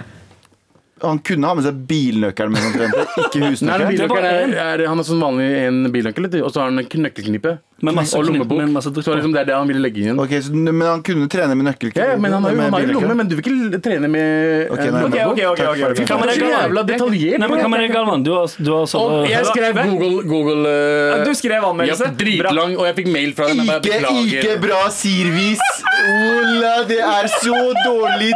[1.03, 4.23] han kunne ha med seg bilnøkkelen mens han trente, ikke husnøkkelen.
[4.23, 7.57] er, er, han har sånn vanlig en bilnøkkel, og så har han en nøkkelknipe.
[7.77, 8.57] Med masse og lommebok.
[8.57, 10.17] med masse så liksom det er det han ville legge inn.
[10.17, 11.91] Ok, så, Men han kunne trene med nøkkel.
[11.93, 14.71] Ja, men han har jo, han har jo lomme, men du vil ikke trene med
[14.73, 15.27] Ok, eh, nei, lommebok.
[15.27, 15.99] Ok, ok, ok, ok, ok.
[15.99, 17.37] Fy faen, Hva det er det, jævla detaljert.
[17.43, 18.25] Nei, men kan man deg, Galvan?
[18.25, 22.09] Du har, du har Og sånn jeg skrev Google, Google uh, Du skrev anmeldelse.
[22.09, 23.61] Ja, dritlang, og jeg fikk mail fra dem.
[23.77, 25.61] Ikke, ikke bra sirvis.
[26.07, 28.33] Ola, det er så dårlig.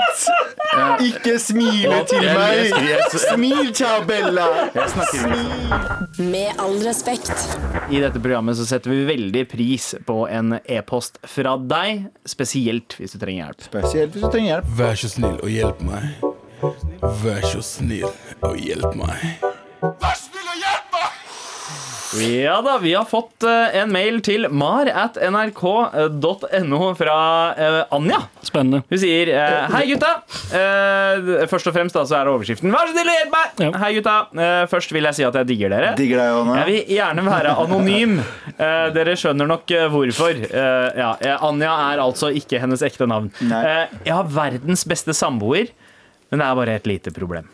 [1.04, 2.78] Ikke smile til meg.
[3.26, 4.46] Smil, ciao, Bella.
[5.10, 6.30] Smil.
[6.30, 7.34] Med all respekt.
[7.92, 13.16] I dette programmet så setter vi veldig pris på en e-post fra deg, spesielt hvis
[13.16, 13.66] du trenger hjelp.
[13.70, 14.72] Spesielt hvis du trenger hjelp.
[14.82, 16.04] Vær så snill og hjelp meg.
[17.24, 18.12] Vær så snill
[18.46, 19.18] og hjelp meg.
[22.20, 27.16] Ja da, vi har fått eh, en mail til mar at nrk.no fra
[27.56, 28.18] eh, Anja.
[28.44, 28.82] Spennende.
[28.90, 30.10] Hun sier eh, Hei, gutta.
[30.52, 32.74] Eh, først og fremst da, så er det overskriften.
[32.74, 33.64] Vær så snill å hjelpe meg!
[33.64, 33.72] Ja.
[33.86, 34.16] Hei, gutta.
[34.36, 35.94] Eh, først vil jeg si at jeg digger dere.
[36.00, 36.58] Digger deg, Anna.
[36.60, 38.18] Jeg vil gjerne være anonym.
[38.58, 40.44] Eh, dere skjønner nok eh, hvorfor.
[40.52, 43.32] Eh, ja, eh, Anja er altså ikke hennes ekte navn.
[43.48, 43.64] Nei.
[43.72, 45.72] Eh, jeg har verdens beste samboer,
[46.32, 47.48] men det er bare et lite problem.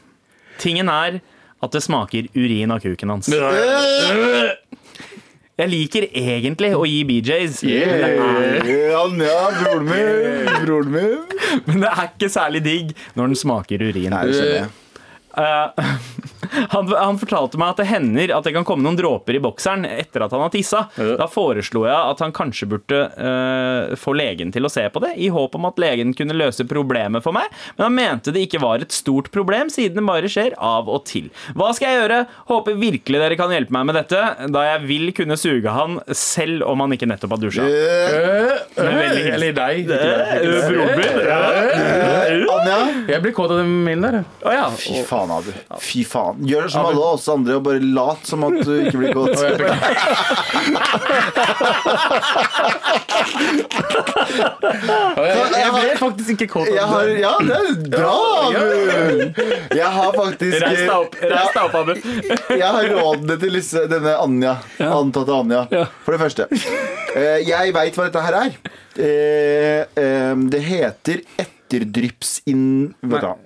[0.58, 1.22] Tingen er
[1.64, 3.30] at det smaker urin av kuken hans.
[5.58, 10.52] Jeg liker egentlig å gi BJs, Yeah, Anja, broren min.
[10.68, 11.16] Broren min.
[11.66, 14.12] men det er ikke særlig digg når den smaker urin.
[14.14, 14.70] Nei, det skjønner jeg.
[15.38, 15.70] Eh,
[16.74, 19.86] han, han fortalte meg at det hender at det kan komme noen dråper i bokseren
[19.88, 20.86] etter at han har tissa.
[20.98, 25.14] Da foreslo jeg at han kanskje burde eh, få legen til å se på det,
[25.22, 28.62] i håp om at legen kunne løse problemet for meg, men han mente det ikke
[28.64, 31.30] var et stort problem, siden det bare skjer av og til.
[31.58, 32.20] Hva skal jeg gjøre?
[32.52, 34.22] Håper virkelig dere kan hjelpe meg med dette,
[34.54, 37.68] da jeg vil kunne suge han selv om han ikke nettopp har dusja.
[37.68, 39.90] Eh, Eller deg.
[39.92, 40.46] Eh.
[40.68, 41.20] Broren min?
[42.58, 42.78] Anja?
[43.08, 44.20] Jeg blir kåt av den mailen der.
[44.20, 44.26] jeg.
[44.48, 44.66] Å ja.
[44.78, 45.52] Fy faen, Abu.
[45.84, 46.37] Fy faen.
[46.38, 49.38] Gjør det som alle oss andre og bare lat som at du ikke blir kåt.
[55.18, 57.18] Jeg ble faktisk ikke kåt Jeg av har, det.
[57.22, 58.16] ja, det er bra,
[58.48, 58.62] Abu!
[59.78, 61.94] Jeg har faktisk Reis deg opp, reis deg opp, Abu.
[62.62, 64.56] Jeg har rådene til disse, denne Anja.
[64.88, 65.62] Antatte Anja.
[66.06, 66.48] For det første.
[67.16, 68.58] eh, Jeg veit hva dette her er.
[68.98, 71.18] Eh, eh, Det heter
[71.68, 72.94] etterdrypsin...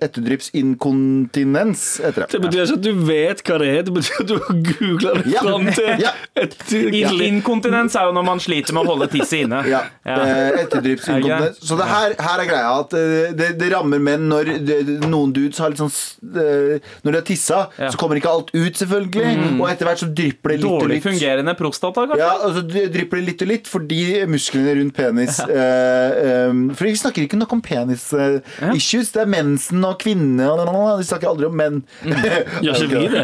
[0.02, 2.40] Etterdrypsinkontinens, heter Det det.
[2.44, 5.32] betyr ikke at du vet hva det er, det betyr at du har googla det
[5.32, 5.40] Ja.
[5.42, 7.10] fram til Ja.
[7.26, 9.62] Inkontinens er jo når man sliter med å holde tisset inne.
[9.68, 10.16] Ja, Ja.
[10.22, 11.58] eh, etterdrypsinkontinens.
[11.62, 15.32] Så det her, her er greia at eh, det, det rammer menn når det, noen
[15.34, 15.92] dudes har litt sånn
[16.36, 17.90] eh, Når de har tissa, Ja.
[17.90, 19.60] så kommer ikke alt ut, selvfølgelig.
[19.60, 21.02] Og etter hvert så drypper det litt og litt.
[21.02, 22.18] Dårlig fungerende prostata, kanskje?
[22.22, 26.68] Ja, og så dry- drypper det litt og litt fordi musklene rundt penis eh, um,
[26.74, 27.62] For vi snakker ikke nok om
[28.12, 29.12] penis-issues.
[29.14, 30.62] det er mensen og kvinne og
[31.00, 31.82] De snakker aldri om menn.
[32.64, 33.22] Gjør ikke vi det?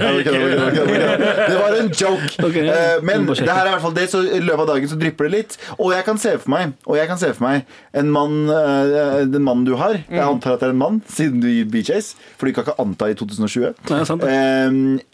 [1.48, 2.30] Det var en joke.
[2.44, 2.56] Ok.
[2.62, 4.98] Eh, men det her er i hvert fall det, så i løpet av dagen så
[5.00, 5.56] drypper det litt.
[5.78, 9.24] Og jeg kan se for meg Og jeg kan se for meg en mann eh,
[9.28, 9.98] Den mannen du har.
[10.08, 10.34] Jeg Mm.
[10.34, 12.08] antar at det er en mann, siden du gir BJs.
[12.38, 13.74] For du kan ikke anta i 2020.
[13.90, 14.24] Nei, sant.
[14.26, 14.70] Eh,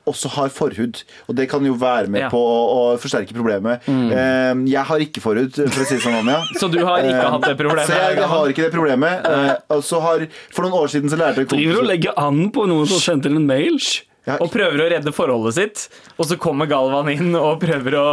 [0.08, 1.02] også har forhud.
[1.28, 2.28] Og det kan jo være med Ja.
[2.32, 3.84] på å, å forsterke problemet.
[3.87, 4.10] Mm.
[4.12, 6.40] Eh, jeg har ikke forhud, for å si det sånn, Anja.
[6.60, 7.87] Så du har ikke hatt det problemet?
[7.90, 9.28] Så jeg har ikke det problemet.
[9.70, 12.18] Eh, og så har, for noen år siden så lærte jeg Driver du og legger
[12.20, 13.79] an på noen som sendte inn en mail?
[14.24, 15.80] Ja, Og prøver å redde forholdet sitt,
[16.16, 18.04] og så kommer Galvan inn og prøver å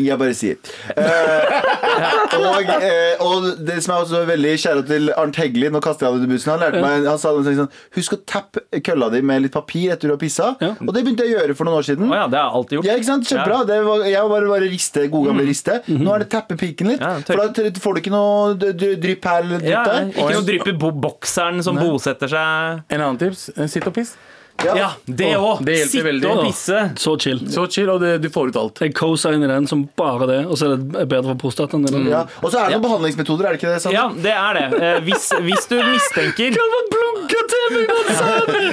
[0.00, 0.56] Jeg bare sier.
[0.98, 1.52] Eh,
[2.40, 6.16] og, eh, og det som er også veldig kjære til Arnt Heggelin, nå kaster jeg
[6.16, 6.50] det under bussen.
[6.54, 10.10] Han lærte meg, han sa sånn, husk å tappe kølla di med litt papir etter
[10.10, 10.50] du har pissa.
[10.62, 10.72] Ja.
[10.82, 12.10] Og det begynte jeg å gjøre for noen år siden.
[12.10, 12.88] Oh, ja, det har jeg alltid gjort.
[12.90, 13.30] Ja, ikke sant?
[13.30, 13.60] Kjempebra.
[13.70, 15.78] Det var, jeg var bare, bare riste, god gamle riste.
[15.90, 17.04] Nå er det tappe piken litt.
[17.04, 20.10] Ja, For da får du ikke noe drypp her eller drypp Ja, der.
[20.16, 22.82] ikke noe drypp i bokseren som bosetter seg.
[22.90, 23.50] En annen tips.
[23.56, 24.16] eh, Sitt og piss.
[24.64, 25.62] Ja, det òg.
[25.64, 26.28] Sitte veldig.
[26.30, 26.78] og pisse.
[27.00, 27.40] Så chill.
[27.52, 28.80] Så chill, og det, du får ut alt.
[28.84, 31.82] Jeg cosigner den som bare det, og så er det bedre for prostataen.
[31.88, 32.08] Mm.
[32.10, 32.24] Ja.
[32.42, 33.80] Og så er det noen behandlingsmetoder, er det ikke det?
[33.84, 33.94] Sant?
[33.96, 34.66] Ja, det er det.
[34.80, 38.64] Eh, hvis, hvis du mistenker Hva blunke til meg når du sa det?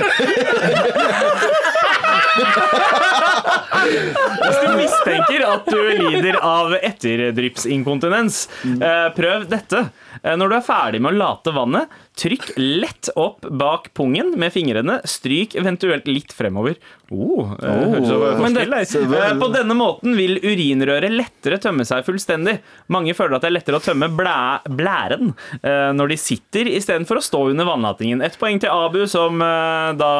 [3.87, 8.43] Hvis du mistenker at du lider av etterdryppsinkontinens,
[8.77, 9.87] eh, prøv dette.
[10.23, 14.53] Eh, Når du er ferdig med å late vannet, trykk lett opp bak pungen med
[14.53, 14.99] fingrene.
[15.07, 16.77] Stryk eventuelt litt fremover.
[17.11, 19.13] Oh, oh, høres så Men forspill.
[19.15, 22.57] Eh, På denne måten vil urinrøret lettere tømme seg fullstendig.
[22.91, 27.21] Mange føler at det er lettere å tømme blæ blæren eh, når de sitter, istedenfor
[27.21, 28.23] å stå under vannlatingen.
[28.25, 30.11] Et poeng til Abu, som eh, da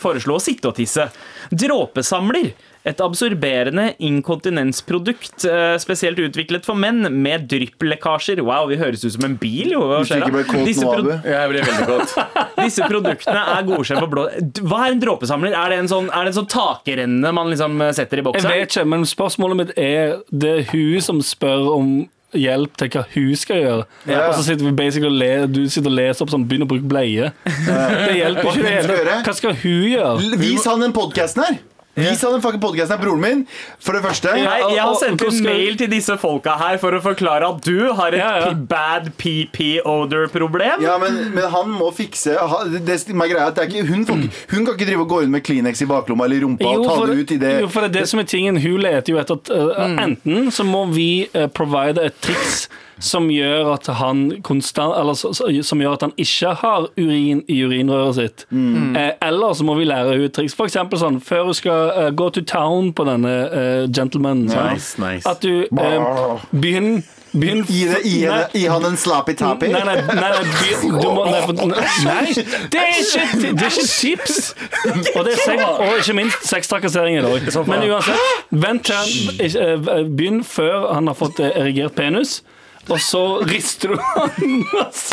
[0.00, 1.10] foreslo å sitte og tisse.
[1.52, 2.54] Dråpesamler.
[2.86, 8.42] Et absorberende inkontinensprodukt, eh, spesielt utviklet for menn med drypplekkasjer.
[8.46, 9.82] Wow, vi høres ut som en bil, jo.
[9.90, 10.44] Hva skjer da?
[10.66, 11.98] Disse, pro
[12.62, 14.26] disse produktene er godkjent for blå...
[14.62, 15.56] Hva er en dråpesamler?
[15.58, 18.46] Er det en sånn, er det en sånn takrenne man liksom setter i boksen?
[18.46, 21.96] Jeg vet ikke, men spørsmålet mitt er Det er hun som spør om
[22.36, 23.84] hjelp til hva hun skal gjøre.
[24.10, 24.26] Ja.
[24.28, 26.70] Og så sitter vi basically og le, du sitter og leser opp sånn Begynn å
[26.70, 27.30] bruke bleie.
[27.46, 29.22] Det hjelper ikke.
[29.26, 30.36] Hva skal hun gjøre?
[30.42, 31.64] Vis han den podkasten her!
[31.96, 33.42] Vis han den fucking podcasten her, broren min,
[33.80, 34.32] for det første.
[34.36, 37.88] Nei, jeg har sendt en mail til disse folka her for å forklare at du
[37.96, 38.50] har et Ja, ja.
[38.52, 40.84] bad PP odor-problem.
[40.84, 42.36] Ja, men, men han må fikse
[42.72, 45.36] det, det, greia, det er ikke, hun, folk, hun kan ikke drive og gå rundt
[45.38, 47.52] med Kleenex i baklomma eller i rumpa Jo, og ta for, det ut i det
[47.62, 48.60] jo, for det er det som er tingen.
[48.60, 52.66] Hun leter jo etter at uh, Enten så må vi uh, provide et triks
[52.98, 58.14] som gjør at han konstant Eller som gjør at han ikke har urin i urinrøret
[58.16, 58.46] sitt.
[58.52, 60.56] Eh, eller så må vi lære henne triks.
[60.56, 64.72] For eksempel sånn før hun skal uh, go to town på denne uh, gentlemanen, sant?
[64.72, 65.28] Nice, nice.
[65.28, 67.04] At du uh, begynner
[67.36, 69.68] begynn, Gi, det, gi, det, gi han en slappy tappy.
[69.72, 71.58] Nei, nei, nei, nei, du må, nei, for-
[72.06, 72.32] nei,
[72.72, 74.38] det er ikke, det er ikke tips!
[74.86, 77.48] Og, det er sex, og ikke minst sextrakassering i dag.
[77.68, 82.38] Men uansett, vent til han eh, Begynn før han har fått eh, erigert penis.
[82.88, 83.98] Og så rister du.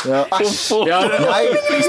[0.03, 0.75] Ja, æsj.
[0.87, 1.43] Ja, Nei,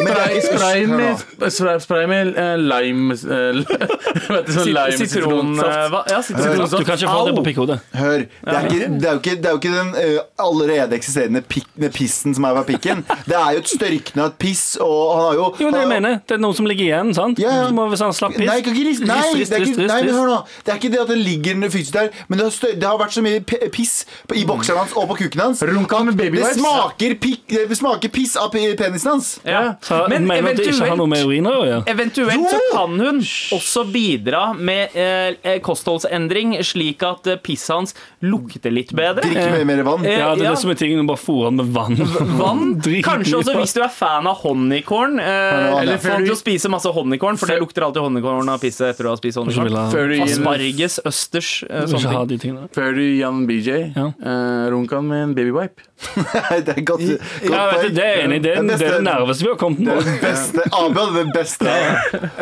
[0.05, 3.59] men det er ikke Spray med, spray, spray med eh, lime eh,
[4.35, 5.09] Vet du, sånn lime Sitron...
[5.09, 5.67] sitronsaft.
[5.67, 6.87] eh, hva- Ja, Du sitronsaft.
[6.89, 7.79] kan ikke få det på pikkhodet.
[7.99, 10.97] Hør, det er, ikke, det, er jo ikke, det er jo ikke den eh, allerede
[10.99, 13.03] eksisterende pik, den pissen som er på pikken.
[13.29, 16.19] Det er jo et størkna piss, og han har jo Jo, det jeg mener.
[16.25, 17.13] Det er noe som ligger igjen.
[17.19, 17.43] sant?
[17.43, 17.67] Ja, ja.
[17.69, 19.75] Du må, hvis han slapp piss Nei, kan ikke rist, Nei, Rist, det er rist,
[19.75, 20.21] ikke, rist, nei, men rist.
[20.23, 20.41] hør nå.
[20.65, 22.99] Det er ikke det at det ligger fysisk der, men det har, stø det har
[23.01, 23.95] vært så mye p- piss
[24.31, 25.65] på- i bokseren hans og på kuken hans.
[25.75, 29.41] Runka med baby Det smaker, pik, det smaker piss av penisen hans.
[29.45, 29.75] Ja.
[29.83, 31.85] Så, Men mener eventuelt, at det ikke har noe med urinrør å gjøre?
[31.93, 33.21] Eventuelt så kan hun
[33.59, 39.25] også bidra med eh, kostholdsendring, slik at eh, pisset hans lukter litt bedre.
[39.25, 40.05] Drikke mer, mer vann.
[40.07, 40.55] Eh, Ja, det er ja.
[40.55, 41.05] det som er tingen.
[41.09, 41.99] Bare fôre han med vann.
[42.39, 42.81] Vann.
[43.09, 45.19] Kanskje også hvis du er fan av honningkorn.
[45.21, 45.81] Eh, ja.
[45.83, 49.09] eller fan til å spise masse honningkorn, for det lukter alltid honningkorn av pisset etter
[49.09, 49.75] du har spist honningkorn.
[49.75, 52.57] ha- Asparges, østers, eh, sånne ting.
[52.75, 54.07] Før du gir han BJ, Ja.
[54.23, 55.81] eh, runk han med en babywipe.
[56.51, 58.39] Nei, det er godt, godt Ja, vet du, det er jeg enig.
[58.45, 60.01] Det er det, det nærmeste vi har kommet Det nå.
[60.05, 60.65] den beste.
[60.79, 61.77] Abel, det beste.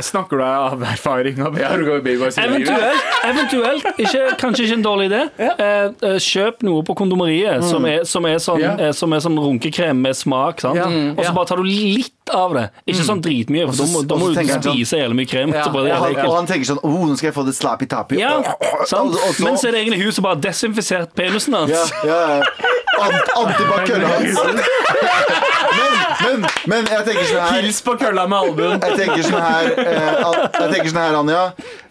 [0.02, 1.37] Snakker du av erfaring?
[1.37, 2.38] Jeg livet.
[2.42, 5.20] Eventuelt, eventuelt ikke, kanskje ikke en dårlig idé.
[5.38, 8.74] Eh, eh, kjøp noe på kondomeriet som, er, som, er sånn, Ja.
[8.88, 10.61] eh, som er sånn runkekrem med smak.
[10.64, 10.80] Sant?
[10.80, 10.88] Ja.
[10.88, 12.66] Og så bare tar du litt av det.
[12.88, 15.52] Ikke sånn dritmye, for da må, da må du sånn- spise jævlig mye krem.
[15.54, 18.18] Ja, Og han, og han tenker sånn oh, nå skal jeg få det slappy tappy.
[18.22, 18.37] Ja?
[18.38, 18.46] Og-
[18.80, 21.70] og så- Men så er det egentlig hun som bare har desinfisert penisen hans.
[21.70, 22.42] Ja, ja, ja.
[23.12, 24.40] Ant, Antibac kølla hans.
[25.72, 28.83] Men, men, men jeg tenker sånn her Hils på kølla med albuen.
[28.83, 30.18] Jeg tenker sånn her, eh,
[30.59, 31.42] jeg tenker sånn her, Anja.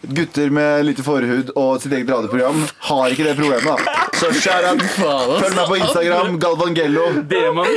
[0.01, 3.65] Gutter med lite forhud og sitt eget radioprogram har ikke det problemet.
[3.65, 4.81] da Så out.
[5.41, 6.39] Følg meg på Instagram.
[6.41, 7.05] Galvangello.
[7.29, 7.69] Demon.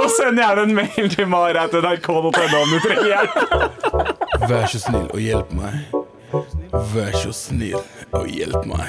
[0.00, 3.34] Og send gjerne en mail til marat.nrk.no om du trenger hjelp.
[4.48, 5.72] Vær så snill og hjelp meg.
[6.94, 7.80] Vær så snill
[8.12, 8.88] og hjelp meg.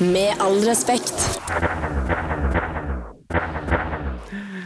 [0.00, 1.40] Med all respekt.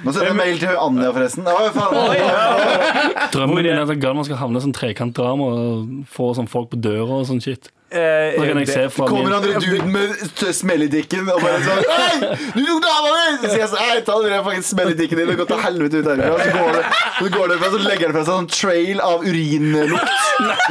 [0.05, 1.47] Nå sender jeg mail til Anja, forresten.
[1.49, 3.31] Oi, faen.
[3.35, 6.81] Drømmen min er at Galvan skal havne i sånn trekantdrama og få sånn folk på
[6.85, 7.71] døra og sånn shit.
[7.95, 11.37] Eh, Så kan jeg se fra Kommer han duden med t- smell i dikken og
[11.45, 12.17] bare sånn Hei,
[12.57, 13.37] du tok dama mi!
[13.39, 15.61] Så sier jeg sånn Hei, ta den fucking smell i dikken din og gå til
[15.63, 16.33] helvete ut herfra.
[16.43, 16.83] Så går det,
[17.21, 20.11] så går det fra, så legger han fra seg sånn trail av urinlukt.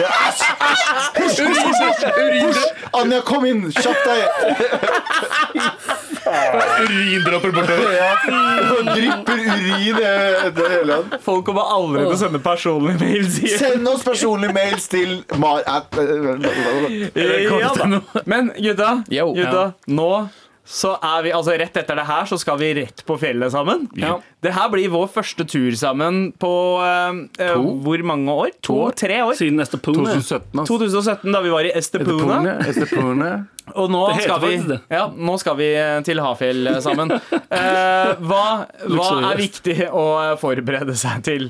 [0.04, 0.41] Ja, Æsj!
[1.24, 2.60] Æsj!
[3.00, 3.69] Anja, kom inn!
[3.72, 4.22] Kjapp deg!
[6.84, 7.93] Urindråper bortover.
[7.93, 8.12] Ja.
[8.74, 11.19] Og drypper urin etter hele han.
[11.26, 13.38] Folk kommer aldri til å sende personlige mails.
[13.43, 13.60] igjen.
[13.62, 15.62] Send oss personlige mails til mar...
[15.67, 16.00] at-
[17.15, 18.02] Ja, da.
[18.26, 19.30] Men gutta, Yo.
[19.38, 20.10] gutta nå
[20.63, 23.88] så er vi, altså Rett etter det her så skal vi rett på fjellet sammen.
[23.99, 24.15] Ja.
[24.43, 28.54] Det her blir vår første tur sammen på uh, hvor mange år?
[28.63, 29.36] To-tre år.
[29.39, 30.08] Siden Estepone.
[30.15, 30.71] 2017, ass.
[30.71, 32.56] 2017, da vi var i Estepone.
[32.63, 33.32] Estepone.
[33.80, 34.56] Og nå skal, vi,
[34.91, 37.13] ja, nå skal vi eh, til Hafjell eh, sammen.
[37.15, 38.43] Uh, hva,
[38.91, 40.04] hva er viktig å
[40.41, 41.47] forberede seg til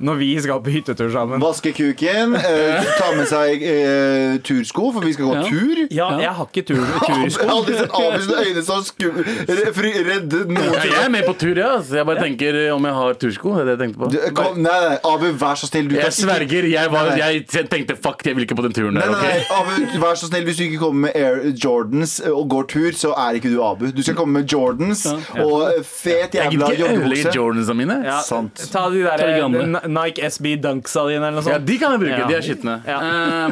[0.00, 1.40] når vi skal på hyttetur sammen?
[1.42, 5.42] Vaske kuken, eh, ta med seg eh, tursko, for vi skal gå Ja.
[5.48, 5.80] tur.
[5.90, 7.48] Ja, jeg har ikke tur, Jeg har tursko.
[7.54, 11.24] aldri sett Abu sine øyne så sku- re- fri- redde noen Ja, jeg er med
[11.26, 11.72] på tur, ja.
[11.82, 13.54] Så jeg bare tenker eh, om jeg har tursko.
[13.56, 14.10] Det er det jeg tenkte på.
[14.12, 15.88] Du, kom, nei, nei, Abu, vær så snill.
[15.90, 16.68] Du kan Jeg sverger.
[16.68, 19.10] Jeg, var, Nei, jeg tenkte fuck, jeg vil ikke på den turen der.
[19.10, 19.58] nei, nei, ok?
[19.58, 22.90] Abu, vær så snill Hvis du ikke kommer med Air Jordans eh, og går tur,
[22.98, 23.88] så er ikke du Abu.
[23.92, 27.34] Du skal komme med Jordans og fet Jeg jævla gidder ikke ødelegge joggebukse.
[27.38, 27.98] Jordansene mine.
[28.06, 28.62] Ja, Sant.
[28.72, 29.64] Ta de der Ta de gamle.
[29.82, 31.54] eh, Nike SB Dunksa dine eller noe sånt.
[31.56, 32.20] Ja, de kan jeg bruke.
[32.20, 32.26] Ja.
[32.28, 32.74] De er skitne.
[32.86, 32.98] Ja.
[33.02, 33.50] Eh,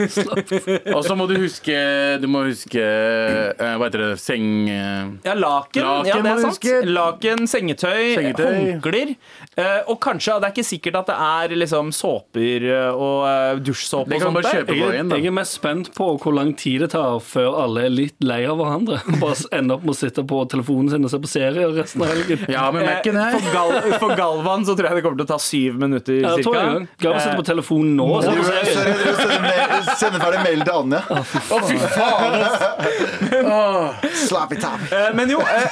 [0.96, 1.74] Og så må du huske
[2.22, 4.10] Du må huske eh, Hva heter det?
[4.22, 4.46] Seng...
[4.72, 5.82] eh, Ja, laken.
[5.84, 6.56] Laken ja, det er sant.
[6.56, 6.74] huske.
[6.88, 8.46] Laken, sengetøy, Sengetøy.
[8.50, 9.12] håndklær.
[9.60, 13.60] Eh, og kanskje, det er ikke sikkert at det er liksom såper eh, og eh,
[13.66, 16.76] dusjsåpe Det og kan sånt Jeg, veien, jeg er mest spent på hvor lang tid
[16.84, 19.00] det tar før alle er litt lei av hverandre.
[19.22, 22.10] Bare ender opp med å sitte på telefonen sin og se på serier resten av
[22.14, 22.46] helgen.
[22.50, 23.36] Ja, med Mac-en Eh, her.
[23.36, 26.34] For, Gal for Galvan så tror jeg det kommer til å ta syv minutter Ja,
[26.36, 26.50] cirka.
[26.58, 26.86] jeg.
[27.04, 28.06] Gav å sitte på telefonen nå.
[28.20, 31.00] Du, jeg driver og sender sender ferdig mail til Anja.
[31.10, 32.34] Å, fy faen,
[34.26, 34.82] Slappy tapp.
[34.92, 35.68] Eh, Men jo, eh,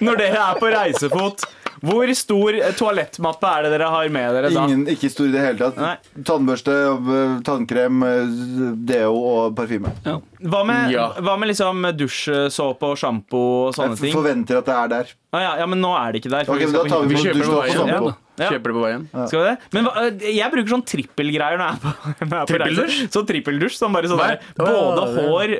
[0.00, 1.46] når dere er på reisefot,
[1.86, 4.64] hvor stor eh, toalettmappe er det dere har med dere da?
[4.66, 5.76] Ingen, ikke stor i det hele tatt.
[5.80, 5.94] Nei.
[6.26, 9.92] Tannbørste, øh, tannkrem, øh, deo og parfyme.
[10.06, 10.18] Ja.
[10.46, 11.08] Hva med, Ja.
[11.22, 14.14] hva med liksom dusjsåpe og sjampo og sånne Jeg ting?
[14.18, 15.14] forventer at det er der.
[15.36, 16.44] Ah, ja, ja, men nå er det ikke der.
[16.44, 18.06] for Ok, vi men skal Da på tar vi Vi kjøper det på dusjdåp og
[18.06, 18.14] veien.
[18.36, 18.48] Ja.
[18.50, 19.02] Kjøper det på veien.
[19.28, 19.56] Skal vi det?
[19.72, 22.46] Men hva, eh, jeg bruker sånn trippelgreier når jeg er på, når jeg er på
[22.52, 22.96] Trippeldusj?
[23.00, 23.12] reise.
[23.16, 24.28] Så trippeldusj som bare sånn Hva?
[24.28, 25.54] der, både ja, hår,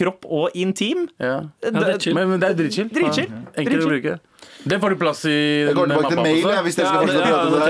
[0.00, 1.08] kropp og intim.
[1.18, 1.40] Ja.
[1.62, 2.14] Ja, det er chill.
[2.14, 2.88] Men, men det er dritchill.
[2.90, 3.26] Dritchill.
[3.30, 3.42] Ja.
[3.64, 4.18] Enkelt å bruke.
[4.64, 5.32] Det får du plass i
[5.66, 7.60] Jeg går tilbake til mail jeg, hvis dere skal fortsette å prate om det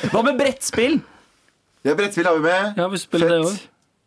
[0.00, 0.10] der.
[0.10, 0.96] Hva med brettspill?
[1.86, 2.80] Ja, brettspill har vi med.
[2.80, 3.60] Ja, vi spiller det òg.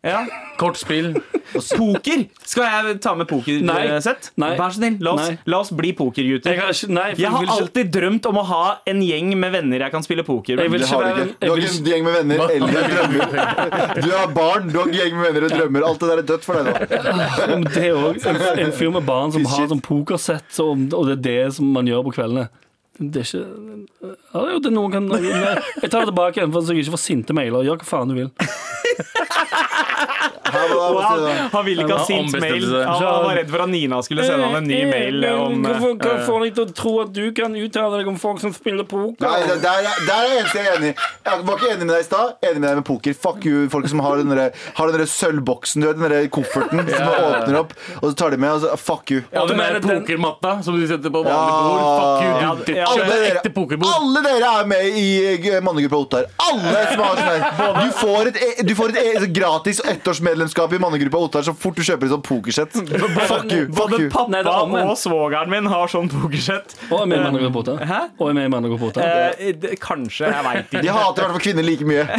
[0.04, 0.18] Ja.
[0.60, 1.14] Kortspill.
[1.54, 2.24] Poker!
[2.46, 4.28] Skal jeg ta med pokersett?
[4.58, 6.52] Vær så snill, la oss, la oss bli Jeg pokergutter.
[6.54, 10.04] Jeg, ikke Jeg har alltid drømt om å ha en gjeng med venner jeg kan
[10.06, 10.84] spille poker med.
[10.90, 11.36] har du ikke.
[11.40, 14.02] Du har ikke en gjeng med venner eller drømmer.
[14.04, 15.86] Du har barn, du har en gjeng med venner og drømmer.
[15.88, 16.74] Alt det der er dødt for deg nå.
[17.70, 21.16] Det er òg en, en fyr med barn som har sånn pokersett, så- og det
[21.18, 22.48] er det som man gjør på kveldene.
[23.00, 26.62] Det er ikke ja, jo, det er noen kan, Jeg tar det tilbake igjen, for
[26.62, 27.64] så jeg ikke får sinte mailer.
[27.66, 28.30] Gjør hva faen du vil.
[30.54, 31.28] Wow, wow.
[31.52, 32.64] han ville ikke ha sint mail.
[32.86, 36.12] Han var redd for at Nina skulle sende han en ny mail om Hvorfor hva
[36.14, 38.86] eh, får deg til å tro at du kan uttale deg om folk som spiller
[38.88, 39.24] poker?
[39.24, 41.08] Nei, der, er- der er jeg eneste jeg er enig i.
[41.26, 42.34] Jeg var ikke enig med deg i stad.
[42.46, 43.16] Enig med deg med poker.
[43.24, 46.28] Fuck you, folk som har den der- har den der sølvboksen, du vet, den der
[46.38, 49.24] kofferten som man åpner opp, og så tar de med, og så fuck you.
[49.34, 51.58] Og den mener der pokermatta som du setter på vanlig Ja.
[51.66, 51.82] bord.
[51.98, 53.02] Fuck you, Ja, du.
[53.02, 53.90] Alle Ekte pokerbord.
[53.98, 55.06] alle dere er med i
[55.50, 56.30] eh, mannegruppa Ottar.
[56.38, 57.42] Alle som har sånn her.
[57.84, 61.82] Du får et, e- du får et gratis ettårsmedlemskap i mannegruppa Ottar så fort du
[61.86, 62.74] kjøper et sånt pokersett.
[63.30, 63.66] Fuck you.
[63.66, 64.10] Fuck Både you.
[64.12, 64.42] pappa
[64.84, 66.76] og svogeren min har sånn pokersett.
[66.90, 67.76] Og er med i mannegruppa.
[67.88, 68.00] Hæ?
[68.18, 69.04] Og er med i mannegruppa.
[69.04, 72.04] Eh, kanskje, jeg veit De hater i hvert fall kvinner like mye.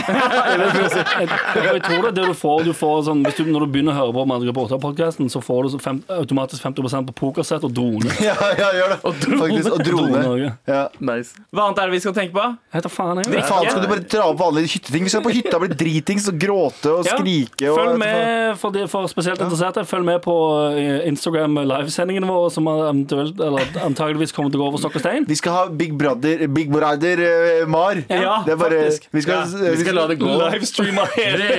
[1.16, 3.96] Jeg, tror det er det du får, du får sånn, hvis du, Når du begynner
[3.96, 7.74] å høre på Mannegruppa Ottar-podkasten, så får du så fem, automatisk 50% på pokersett og
[7.76, 8.12] drone.
[8.26, 8.98] Ja, ja, gjør det.
[9.06, 10.22] Faktisk, og drone.
[10.24, 10.82] Drone, Ja.
[11.04, 11.36] Nice.
[11.54, 12.46] Hva annet er det vi skal tenke på?
[12.86, 13.44] Da faen, jeg.
[13.46, 15.06] Faen, skal du bare dra opp vanlige hytteting?
[15.06, 17.70] Vi skal på hytta bli dritings og gråte og Ja, skrike.
[17.72, 19.84] Og, Følg med for, de, for spesielt interesserte.
[19.88, 20.36] Følg med på
[20.76, 23.40] eh, Instagram livesendingene våre, som eventuelt,
[23.84, 25.28] antageligvis kommer til å gå over stokk og stein.
[25.30, 28.00] Vi skal ha Big Brother, Big Brother uh, Mar.
[28.10, 29.10] Ja, det er bare, faktisk.
[29.12, 30.32] vi skal, Ja, eh, Vi skal la det gå.
[30.42, 31.50] Livestreame hele.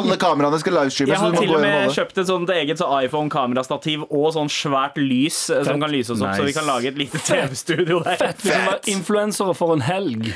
[0.00, 1.14] Alle kameraene skal livestreame.
[1.14, 5.42] Jeg har til og med kjøpt et sånt eget så iPhone-kamerastativ og sånn svært lys
[5.50, 5.66] Fett.
[5.68, 8.18] som kan lyse oss opp, så vi kan lage et lite TV-studio der.
[8.20, 8.44] Fett!
[8.44, 10.30] Vi kan være influensere for en helg.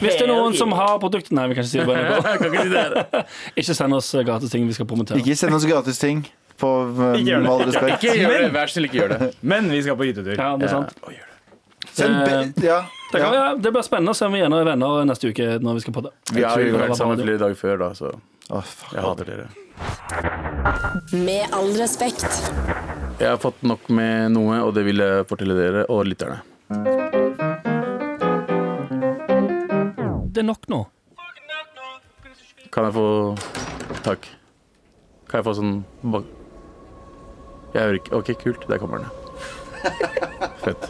[0.00, 1.86] Hvis det er noen som har produktet Nei, vi kan ikke si det
[2.42, 5.18] kan ikke si det send oss eh, gratis ting vi skal promotere.
[5.20, 6.22] Ikke send oss gratis ting.
[6.62, 7.42] På, eh, Ikke gjør det.
[7.42, 8.04] med all respekt.
[8.06, 8.48] Ikke gjør det.
[8.54, 9.30] Vær snill, ikke gjør det.
[9.52, 10.34] Men vi skal på hyttetur.
[10.38, 10.90] Ja, det er sant.
[11.92, 12.36] Send, det.
[12.56, 12.76] be- ja,
[13.12, 13.40] Det, kan, ja.
[13.50, 15.82] ja, det blir spennende å se om vi igjen er venner neste uke når vi
[15.84, 16.12] skal podde.
[16.32, 18.94] Vi har jo vært sammen flere dager før, da, så oh, fuck.
[18.94, 19.50] jeg hater dere.
[21.26, 22.24] Med all respekt.
[23.18, 26.40] Jeg har fått nok med noe, og det vil jeg fortelle dere og lytterne.
[30.32, 30.80] Det er nok nå.
[32.72, 33.08] Kan jeg få
[34.02, 34.28] Takk.
[35.28, 35.74] Kan jeg få sånn
[36.14, 36.24] bak...
[37.74, 38.64] Jeg hører ikke OK, kult.
[38.68, 39.10] Der kommer den.
[40.64, 40.88] Fett.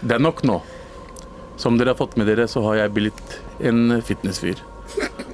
[0.00, 0.56] Det er nok nå.
[1.60, 4.60] Som dere har fått med dere, så har jeg blitt en fitnessfyr.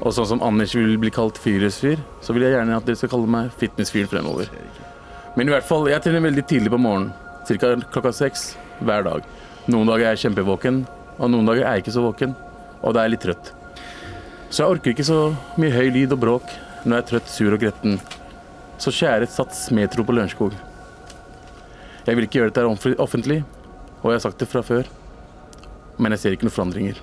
[0.03, 3.15] Og sånn som Anders vil bli kalt Fyresfyr, så vil jeg gjerne at dere skal
[3.15, 4.51] kalle meg fitnessfyren fremover.
[5.37, 7.15] Men i hvert fall, jeg trener veldig tidlig på morgenen.
[7.47, 7.75] Ca.
[7.95, 9.27] klokka seks hver dag.
[9.71, 10.83] Noen dager er jeg kjempevåken,
[11.19, 12.35] og noen dager er jeg ikke så våken.
[12.83, 13.53] Og da er jeg litt trøtt.
[14.51, 15.21] Så jeg orker ikke så
[15.61, 16.51] mye høy lyd og bråk
[16.83, 18.01] når jeg er trøtt, sur og gretten.
[18.83, 20.57] Så kjære Sats Metro på Lørenskog.
[22.03, 23.39] Jeg vil ikke gjøre dette offentlig,
[24.03, 24.89] og jeg har sagt det fra før.
[26.03, 26.99] Men jeg ser ikke noen forandringer.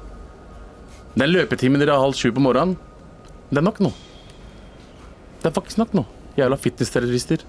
[1.16, 2.76] Den løpetimen dere har halv sju på morgenen,
[3.50, 3.94] det er nok nå.
[5.40, 6.04] Det er faktisk nok nå.
[6.38, 7.42] Jævla fitness-terrorister.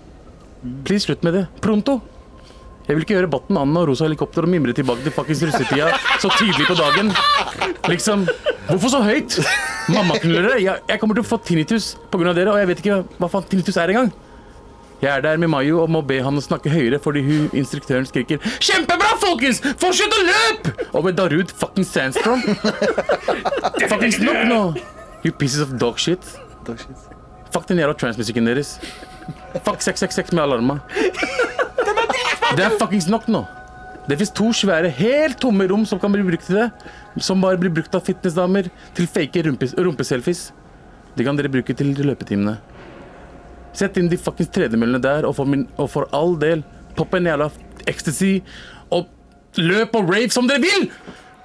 [0.86, 1.44] Please, slutt med det.
[1.60, 1.98] Pronto!
[2.90, 5.92] Jeg vil ikke høre Batten, Anna og Rosa helikopter og mimre tilbake til fuckings russetida
[6.18, 7.12] så tidlig på dagen.
[7.86, 8.24] Liksom,
[8.66, 9.36] hvorfor så høyt?
[9.94, 10.56] Mammaknullere.
[10.58, 12.32] Jeg, jeg kommer til å få tinnitus pga.
[12.34, 14.10] dere, og jeg vet ikke hva faen tinnitus er engang.
[15.00, 18.08] Jeg er der med Mayo og må be han å snakke høyere fordi hun instruktøren
[18.10, 19.62] skriker 'Kjempebra, folkens!
[19.80, 22.42] Fortsett å løpe!' Og med Darud fucking Sandstrom.
[23.86, 24.60] Fuckings nok nå.
[25.22, 26.34] You pieces of dog shit.
[27.54, 28.80] Fuck den jævla transmusikken deres.
[29.62, 30.80] Fuck 666 med alarma.
[32.56, 33.44] Det er fuckings nok nå.
[34.08, 36.68] Det fins to svære, helt tomme rom som kan bli brukt til det.
[37.22, 40.48] Som bare blir brukt av fitnessdamer til fake rumpeselfies.
[41.14, 42.56] De kan dere bruke til løpetimene.
[43.76, 46.64] Sett inn de fuckings tredemøllene der, og for, min, og for all del,
[46.98, 47.46] popp en jævla
[47.90, 48.40] ecstasy,
[48.90, 49.06] og
[49.60, 50.88] løp og rave som dere vil!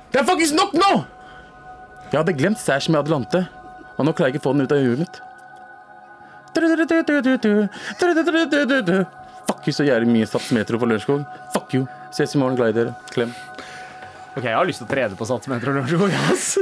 [0.10, 0.89] Det er fuckings nok nå!
[2.10, 3.43] Jeg hadde glemt Sash med Adelante,
[3.97, 5.22] og nå klarer jeg ikke å få den ut av huet mitt.
[9.48, 11.26] Fuck you så jævlig mye Statsmetro på Lørenskog.
[11.54, 11.88] Fuck you.
[12.16, 12.56] Ses i morgen.
[12.58, 12.96] Glad i dere.
[13.14, 13.34] Klem.
[14.36, 16.10] Ok, Jeg har lyst til å trene på Statsmetro Lørenskog.
[16.32, 16.56] Yes.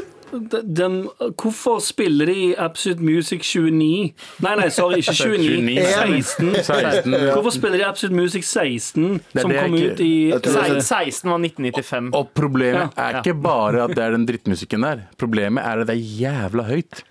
[0.66, 0.96] Den,
[1.38, 4.14] hvorfor spiller de Absolute Music 29?
[4.42, 5.76] Nei, nei, sorry, ikke 29.
[5.78, 6.48] 16.
[6.66, 7.14] 16.
[7.36, 10.64] Hvorfor spiller de Absolute Music 16, er som det kom ikke- ut i Jeg tror
[10.74, 12.10] det- 16 var 1995.
[12.18, 13.10] Og problemet Ja.
[13.12, 15.04] er ikke bare at det er den drittmusikken der.
[15.22, 17.04] Problemet er at det er jævla høyt.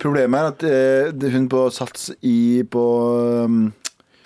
[0.00, 3.74] Problemet er at eh, hun på Sats i på um,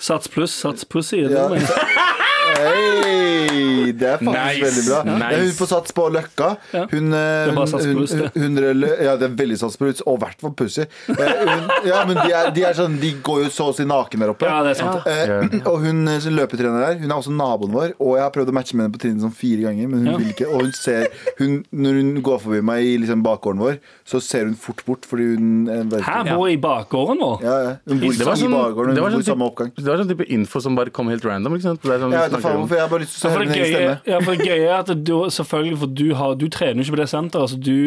[0.03, 1.21] Sats pluss, Sats pussy.
[1.21, 1.49] Ja.
[2.53, 2.63] det?
[2.63, 3.93] Hei!
[3.93, 4.63] Det er faktisk Nice.
[4.65, 5.17] veldig bra.
[5.19, 5.41] Nice.
[5.43, 6.49] Hun på Sats på Løkka.
[6.73, 10.23] Hun, eh, Det hun, hun, hun, hun, ja, det er veldig Sats Plus, og i
[10.25, 10.83] hvert fall Pussy.
[10.83, 11.43] Eh,
[11.87, 14.33] ja, men de er, de er sånn De går jo så å si naken der
[14.33, 14.49] oppe.
[14.49, 15.07] Ja, det er sant.
[15.07, 17.95] Eh, og hun eh, som løpetrener der, hun er også naboen vår.
[18.01, 20.13] Og jeg har prøvd å matche med henne på trinnet sånn fire ganger, men hun
[20.13, 20.17] Ja.
[20.23, 20.49] vil ikke.
[20.53, 23.79] Og hun ser hun, Når hun går forbi meg i liksom bakgården vår,
[24.09, 27.39] så ser hun fort bort fordi hun vet Her bor i bakgården vår.
[27.45, 27.73] Ja, ja.
[27.89, 29.73] Hun bor i sånn, bakgården, hun bor i sånn, samme oppgang.
[29.77, 31.55] det var sånn type info som bare kom helt random.
[31.57, 31.83] Ikke sant?
[31.83, 33.51] Det er sånn, ja, snakker faen hvorfor, jeg har bare lyst til å høre det
[33.51, 33.99] min egen stemme.
[34.13, 36.97] ja, for det gøye er at du, selvfølgelig, for du, har, du trener jo ikke
[36.97, 37.47] på det senteret.
[37.47, 37.79] Altså du,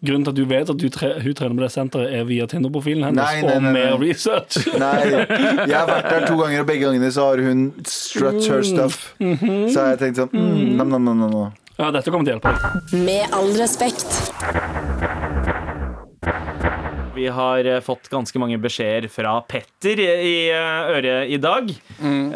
[0.00, 2.48] grunnen til at du vet at du tre, hun trener på det senteret, er via
[2.50, 4.08] Tinder-profilen hennes Nei, nei, og nei, mer nei.
[4.08, 4.60] research.
[4.84, 8.64] Nei, jeg har vært der to ganger, og begge gangene så har hun struts her
[8.66, 9.00] stuff.
[9.20, 11.56] Så har jeg tenkt sånn mm, nam, nam, nam, nam, nam.
[11.80, 13.00] Ja, dette kommer til å hjelpe deg.
[13.06, 15.19] Med all respekt.
[17.20, 21.68] Vi har eh, fått ganske mange beskjeder fra Petter i eh, øret i dag.
[22.00, 22.30] Mm.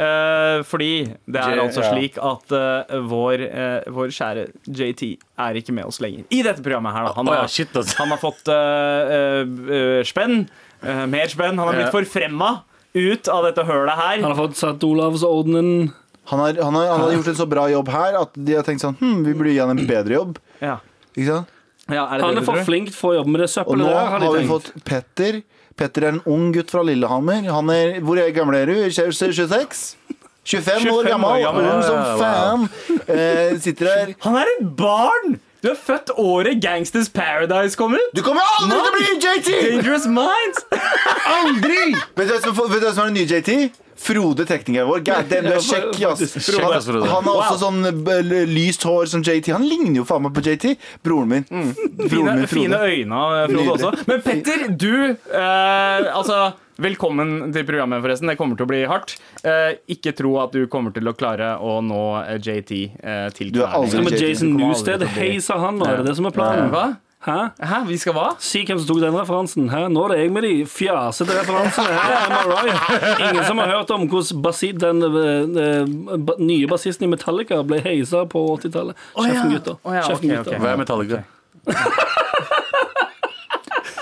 [0.68, 0.90] fordi
[1.30, 1.90] det er J- altså ja.
[1.94, 5.02] slik at eh, vår, eh, vår kjære JT
[5.40, 6.26] er ikke med oss lenger.
[6.28, 7.14] I dette programmet her, da.
[7.16, 7.96] Han, har, shit, altså.
[8.02, 9.42] han har fått uh, eh,
[9.78, 10.44] eh, spenn.
[10.84, 11.56] Uh, mer spenn.
[11.56, 11.94] Han har blitt Ja.
[11.94, 12.50] forfremma
[12.94, 14.20] ut av dette hølet her.
[14.20, 15.92] Han har fått satt Olavsordenen.
[16.30, 18.64] Han har, han, har, han har gjort en så bra jobb her at de har
[18.64, 20.38] tenkt sånn hm, vi burde gi han en bedre jobb.
[20.60, 20.78] Ja.
[21.14, 21.53] Ikke sant?
[21.92, 23.74] Ja, er det Han det er for flink til å jobbe med det søppelet.
[23.74, 24.52] Og nå der, har har vi tenkt.
[24.52, 25.40] fått Petter.
[25.76, 27.44] Petter er en ung gutt fra Lillehammer.
[27.50, 28.76] Han er, hvor er gammel er du?
[28.88, 29.96] 26?
[30.44, 32.68] 25 år 25 gammel, år gammel, ung ja, som fan.
[33.08, 34.14] Eh, sitter der.
[34.26, 35.38] Han er et barn!
[35.64, 38.10] Du er født året Gangsters Paradise kom ut.
[38.12, 39.54] Du kommer aldri til å bli JT!
[39.70, 40.66] Dangerous Minds!
[41.38, 41.94] Aldri!
[42.20, 43.83] Vet du hva som er den nye JT?
[43.96, 45.02] Frode, teknikeren vår.
[45.06, 46.88] God damn, du er kjekk, ass.
[46.88, 49.52] Han, han har også sånn eh, lyst hår som JT.
[49.54, 50.74] Han ligner jo faen meg på JT.
[51.06, 51.46] Broren min.
[51.48, 51.72] Broren
[52.10, 52.82] Fine, min, fine Frode.
[52.90, 53.72] øyne, eh, Frode Nydelig.
[53.78, 54.04] også.
[54.10, 56.40] Men Petter, du eh, Altså,
[56.82, 58.30] velkommen til programmet, forresten.
[58.32, 59.16] Det kommer til å bli hardt.
[59.46, 63.54] Eh, ikke tro at du kommer til å klare å nå eh, JT eh, til
[63.54, 64.20] Du er aldri JT.
[64.26, 65.88] Jason Newsted til å han nå?
[65.88, 66.70] Er det det som er planen?
[66.74, 66.86] Hva?
[67.24, 67.38] Hæ?
[67.64, 67.76] Hæ?
[67.88, 68.26] Vi skal hva?
[68.38, 69.68] Si hvem som tok den referansen.
[69.72, 69.86] Hæ?
[69.88, 71.86] Nå er det jeg med de fjasete referansene.
[71.86, 72.18] Hæ?
[72.24, 73.20] Am I right?
[73.30, 77.62] Ingen som har hørt om hvordan basi den eh, eh, ba nye bassisten i Metallica
[77.62, 79.06] ble heisa på 80-tallet.
[79.16, 79.80] Kjeften, gutter.
[79.84, 80.16] Oh, ja, oh, ja.
[80.16, 80.58] okay, okay.
[80.60, 81.24] Hva er Metallica?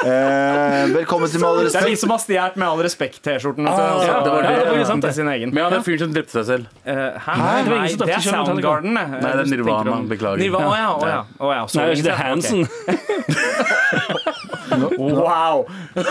[0.02, 3.68] Eh, velkommen til Med all Det er de som har stjålet Med all respekt-T-skjorten.
[3.70, 4.50] Ah, du, ja, det var det.
[4.50, 5.14] Ja, Det var sant, det.
[5.14, 5.54] sin egen.
[5.54, 6.66] Men han er fyren som drepte seg selv.
[6.84, 7.36] Eh, hæ?
[7.36, 8.26] Det Nei, ingen det er.
[8.26, 8.98] Soundgarden.
[8.98, 10.00] Nei, det er Nirvana.
[10.10, 10.42] Beklager.
[10.42, 11.22] Nirvana, å ja, oh, ja.
[11.38, 12.66] Oh, ja, Nei, det er ikke det Hansen.
[12.66, 14.18] Hansen?
[14.98, 15.66] Wow!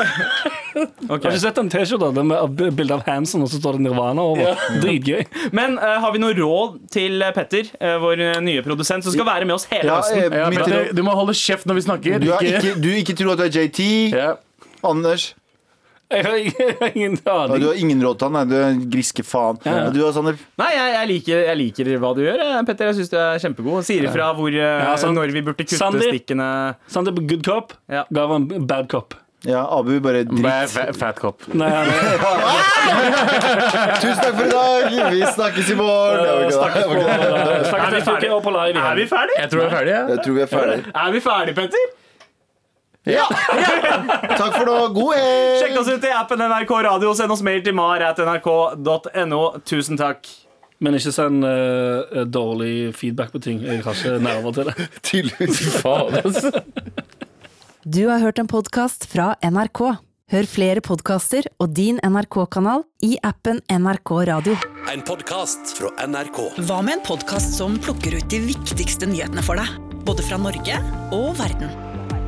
[0.72, 4.24] Har du ikke sett den T-skjorta med bilde av Hansen, og så står det Nirvana
[4.24, 4.56] over?
[4.84, 5.26] Dritgøy.
[5.58, 9.12] Men uh, har vi noe råd til eh, Petter, uh, vår eh, nye produsent, som
[9.16, 10.24] skal være med oss hele Ja, høsten?
[10.30, 12.24] eh, Ja, Petter, råd- du må holde kjeft når vi snakker.
[12.24, 13.82] du, ikke, du ikke tror at du er JT.
[14.16, 14.30] Ja.
[14.88, 15.32] Anders.
[16.12, 17.62] Jeg har jeg har ingen aning.
[17.64, 18.34] du har ingen råd til han.
[18.40, 18.44] nei.
[18.52, 19.58] Du er en griske faen.
[19.66, 19.90] Ja.
[19.96, 20.36] Du har Sander.
[20.60, 22.92] Nei, jeg, jeg, liker, jeg liker hva du gjør, Petter.
[22.92, 23.84] Jeg syns du er kjempegod.
[23.88, 25.16] Sier ifra hvor, Ja, sant.
[25.18, 26.10] når vi burde kutte Sandeep.
[26.12, 26.52] stikkene.
[26.92, 28.04] Sander good cop Ja.
[28.12, 29.16] ga han bad cop.
[29.42, 30.70] Ja, Abu, bare dritt.
[30.70, 31.42] fa- Fat cop.
[31.58, 31.96] Nei, han er
[34.02, 35.12] Tusen takk for i dag!
[35.16, 36.20] Vi snakkes i morgen.
[36.22, 36.52] Er vi
[38.30, 39.40] og Er ferdige?
[39.42, 39.96] Jeg tror vi er ferdige.
[39.98, 40.08] Ja.
[40.14, 40.94] Jeg tror vi er ferdige.
[40.94, 41.90] Er vi ferdige, Petter?
[43.10, 43.26] Ja!
[44.38, 44.76] Takk for nå.
[44.94, 45.58] God helg!
[45.62, 47.14] Sjekk oss ut i appen NRK Radio.
[47.18, 49.42] Send oss mail til mar.nrk.no.
[49.66, 50.30] Tusen takk.
[50.82, 53.60] Men ikke send eh, dårlig feedback på ting.
[53.66, 54.88] Jeg har ikke nerver til det.
[55.08, 55.60] Tydeligvis.
[55.82, 56.64] Faen, altså.
[57.86, 59.84] Du har hørt en podkast fra NRK.
[60.32, 64.56] Hør flere podkaster og din NRK-kanal i appen NRK Radio.
[64.90, 66.40] En podkast fra NRK.
[66.70, 69.78] Hva med en podkast som plukker ut de viktigste nyhetene for deg?
[70.08, 70.80] Både fra Norge
[71.12, 71.91] og verden.